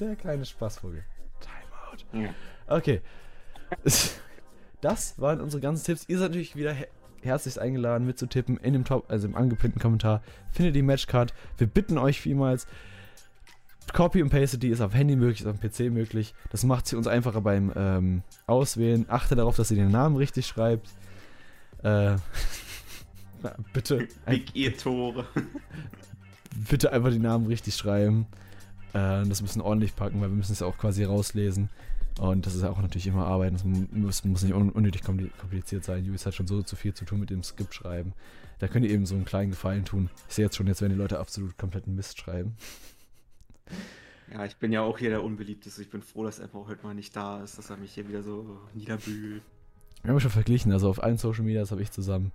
Der 0.00 0.16
kleine 0.16 0.46
Spaßvogel. 0.46 1.04
Timeout. 1.40 2.24
Ja. 2.26 2.34
Okay. 2.66 3.02
Das 4.80 5.18
waren 5.20 5.40
unsere 5.40 5.60
ganzen 5.60 5.84
Tipps. 5.84 6.04
Ihr 6.08 6.18
seid 6.18 6.30
natürlich 6.30 6.54
wieder 6.56 6.72
her 6.72 6.88
herzlichst 7.22 7.58
eingeladen 7.58 8.06
mitzutippen 8.06 8.56
in 8.58 8.72
dem 8.72 8.84
Top, 8.84 9.10
also 9.10 9.26
im 9.26 9.34
angepinnten 9.34 9.80
Kommentar. 9.80 10.22
Findet 10.52 10.76
die 10.76 10.82
Matchcard. 10.82 11.34
Wir 11.58 11.66
bitten 11.66 11.98
euch 11.98 12.20
vielmals. 12.20 12.66
Copy 13.92 14.22
und 14.22 14.30
Paste, 14.30 14.58
die 14.58 14.68
ist 14.68 14.80
auf 14.80 14.94
Handy 14.94 15.16
möglich, 15.16 15.40
ist 15.40 15.46
auf 15.46 15.58
dem 15.58 15.70
PC 15.70 15.92
möglich. 15.92 16.34
Das 16.50 16.64
macht 16.64 16.86
sie 16.86 16.96
uns 16.96 17.06
einfacher 17.06 17.40
beim 17.40 17.72
ähm, 17.76 18.22
Auswählen. 18.46 19.06
Achte 19.08 19.36
darauf, 19.36 19.56
dass 19.56 19.70
ihr 19.70 19.76
den 19.76 19.90
Namen 19.90 20.16
richtig 20.16 20.46
schreibt. 20.46 20.88
Äh, 21.82 22.16
na, 23.42 23.54
bitte, 23.72 24.08
Big 24.26 24.54
Ear 24.56 24.76
Tore. 24.76 25.26
bitte 26.68 26.92
einfach 26.92 27.10
die 27.10 27.18
Namen 27.18 27.46
richtig 27.46 27.74
schreiben. 27.74 28.26
Äh, 28.92 29.24
das 29.26 29.42
müssen 29.42 29.60
ordentlich 29.60 29.94
packen, 29.94 30.20
weil 30.20 30.30
wir 30.30 30.36
müssen 30.36 30.52
es 30.52 30.60
ja 30.60 30.66
auch 30.66 30.78
quasi 30.78 31.04
rauslesen. 31.04 31.68
Und 32.18 32.46
das 32.46 32.54
ist 32.54 32.62
ja 32.62 32.70
auch 32.70 32.80
natürlich 32.80 33.06
immer 33.06 33.26
Arbeit. 33.26 33.52
Das 33.54 33.64
muss, 33.64 34.24
muss 34.24 34.42
nicht 34.42 34.54
un 34.54 34.70
unnötig 34.70 35.02
kompli- 35.02 35.30
kompliziert 35.38 35.84
sein. 35.84 36.02
Julius 36.04 36.24
hat 36.24 36.34
schon 36.34 36.46
so 36.46 36.62
zu 36.62 36.74
viel 36.74 36.94
zu 36.94 37.04
tun 37.04 37.20
mit 37.20 37.28
dem 37.30 37.42
Skript 37.42 37.74
schreiben. 37.74 38.14
Da 38.58 38.68
könnt 38.68 38.86
ihr 38.86 38.90
eben 38.90 39.04
so 39.04 39.14
einen 39.14 39.26
kleinen 39.26 39.50
Gefallen 39.50 39.84
tun. 39.84 40.08
Ich 40.28 40.34
sehe 40.34 40.46
jetzt 40.46 40.56
schon, 40.56 40.66
jetzt 40.66 40.80
werden 40.80 40.92
die 40.94 40.98
Leute 40.98 41.18
absolut 41.18 41.58
kompletten 41.58 41.94
Mist 41.94 42.18
schreiben. 42.18 42.56
Ja, 44.32 44.44
ich 44.44 44.56
bin 44.56 44.72
ja 44.72 44.82
auch 44.82 44.98
hier 44.98 45.10
der 45.10 45.22
Unbeliebteste. 45.22 45.82
Ich 45.82 45.90
bin 45.90 46.02
froh, 46.02 46.24
dass 46.24 46.40
einfach 46.40 46.66
heute 46.66 46.84
mal 46.84 46.94
nicht 46.94 47.14
da 47.14 47.42
ist, 47.42 47.58
dass 47.58 47.70
er 47.70 47.76
mich 47.76 47.92
hier 47.92 48.08
wieder 48.08 48.22
so 48.22 48.58
niederbügelt. 48.74 49.42
Wir 50.02 50.10
haben 50.10 50.20
schon 50.20 50.30
verglichen. 50.30 50.72
Also 50.72 50.90
auf 50.90 51.02
allen 51.02 51.16
Social 51.16 51.44
Medias 51.44 51.70
habe 51.70 51.82
ich 51.82 51.90
zusammen 51.90 52.32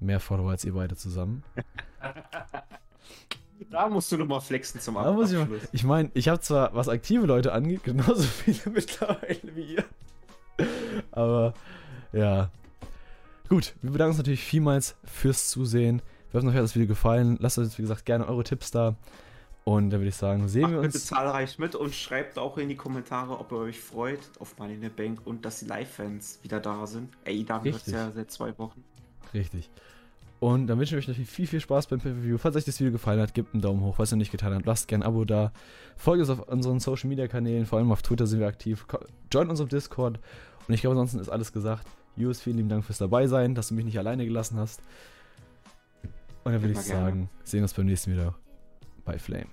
mehr 0.00 0.20
Follower 0.20 0.50
als 0.50 0.64
ihr 0.64 0.74
beide 0.74 0.96
zusammen. 0.96 1.42
Da 3.70 3.88
musst 3.88 4.10
du 4.12 4.16
nochmal 4.16 4.40
flexen 4.40 4.80
zum 4.80 4.94
Da 4.94 5.12
muss 5.12 5.32
ich, 5.32 5.38
Abschluss. 5.38 5.62
ich 5.72 5.84
meine, 5.84 6.10
ich 6.14 6.28
habe 6.28 6.40
zwar, 6.40 6.74
was 6.74 6.88
aktive 6.88 7.26
Leute 7.26 7.52
angeht, 7.52 7.82
genauso 7.84 8.22
viele 8.22 8.74
mittlerweile 8.74 9.54
wie 9.54 9.74
ihr. 9.74 9.84
Aber 11.12 11.54
ja. 12.12 12.50
Gut, 13.48 13.74
wir 13.82 13.90
bedanken 13.90 14.10
uns 14.10 14.18
natürlich 14.18 14.42
vielmals 14.44 14.96
fürs 15.04 15.48
Zusehen. 15.48 16.02
Wir 16.30 16.38
hoffen, 16.38 16.48
euch 16.48 16.54
hat 16.54 16.62
das 16.62 16.74
Video 16.74 16.88
gefallen. 16.88 17.36
Lasst 17.40 17.58
uns, 17.58 17.78
wie 17.78 17.82
gesagt, 17.82 18.04
gerne 18.04 18.28
eure 18.28 18.44
Tipps 18.44 18.70
da. 18.70 18.96
Und 19.64 19.88
dann 19.90 20.00
würde 20.00 20.10
ich 20.10 20.14
sagen, 20.16 20.46
sehen 20.46 20.62
Macht 20.62 20.72
wir 20.72 20.80
bitte 20.82 20.98
uns. 20.98 21.06
zahlreich 21.06 21.58
mit 21.58 21.74
und 21.74 21.94
schreibt 21.94 22.38
auch 22.38 22.58
in 22.58 22.68
die 22.68 22.76
Kommentare, 22.76 23.38
ob 23.38 23.50
ihr 23.50 23.58
euch 23.58 23.80
freut 23.80 24.20
auf 24.38 24.58
Money 24.58 24.74
in 24.74 24.82
the 24.82 24.88
Bank 24.90 25.20
und 25.26 25.44
dass 25.46 25.60
die 25.60 25.64
Live-Fans 25.66 26.40
wieder 26.42 26.60
da 26.60 26.86
sind. 26.86 27.08
Ey, 27.24 27.44
da 27.44 27.64
wird 27.64 27.86
ja 27.86 28.10
seit 28.14 28.30
zwei 28.30 28.56
Wochen. 28.58 28.84
Richtig. 29.32 29.70
Und 30.38 30.66
dann 30.66 30.78
wünschen 30.78 30.92
wir 30.92 30.98
euch 30.98 31.08
natürlich 31.08 31.30
viel, 31.30 31.46
viel 31.46 31.60
Spaß 31.60 31.86
beim 31.86 31.98
Pay-Per-View. 32.00 32.36
Falls 32.36 32.56
euch 32.56 32.66
das 32.66 32.78
Video 32.78 32.92
gefallen 32.92 33.18
hat, 33.20 33.32
gebt 33.32 33.54
einen 33.54 33.62
Daumen 33.62 33.80
hoch. 33.80 33.96
Falls 33.96 34.12
ihr 34.12 34.16
noch 34.16 34.20
nicht 34.20 34.32
getan 34.32 34.52
habt, 34.52 34.66
lasst 34.66 34.86
gerne 34.86 35.06
ein 35.06 35.08
Abo 35.08 35.24
da. 35.24 35.50
Folgt 35.96 36.20
uns 36.20 36.28
auf 36.28 36.46
unseren 36.46 36.78
Social 36.78 37.08
Media 37.08 37.26
Kanälen, 37.26 37.64
vor 37.64 37.78
allem 37.78 37.90
auf 37.90 38.02
Twitter 38.02 38.26
sind 38.26 38.40
wir 38.40 38.48
aktiv. 38.48 38.86
Ko- 38.86 38.98
Joint 39.32 39.48
unserem 39.48 39.70
Discord. 39.70 40.20
Und 40.68 40.74
ich 40.74 40.82
glaube, 40.82 40.92
ansonsten 40.92 41.20
ist 41.20 41.30
alles 41.30 41.52
gesagt. 41.54 41.86
Jus, 42.16 42.42
vielen 42.42 42.58
lieben 42.58 42.68
Dank 42.68 42.84
fürs 42.84 42.98
dabei 42.98 43.26
sein, 43.28 43.54
dass 43.54 43.68
du 43.68 43.74
mich 43.74 43.86
nicht 43.86 43.98
alleine 43.98 44.26
gelassen 44.26 44.58
hast. 44.58 44.82
Und 46.44 46.52
dann 46.52 46.60
würde 46.60 46.72
ich 46.72 46.78
Immer 46.78 46.82
gerne. 46.86 47.00
sagen, 47.06 47.30
sehen 47.44 47.60
wir 47.60 47.62
uns 47.64 47.72
beim 47.72 47.86
nächsten 47.86 48.12
Video 48.12 48.34
bei 49.04 49.18
Flame. 49.18 49.50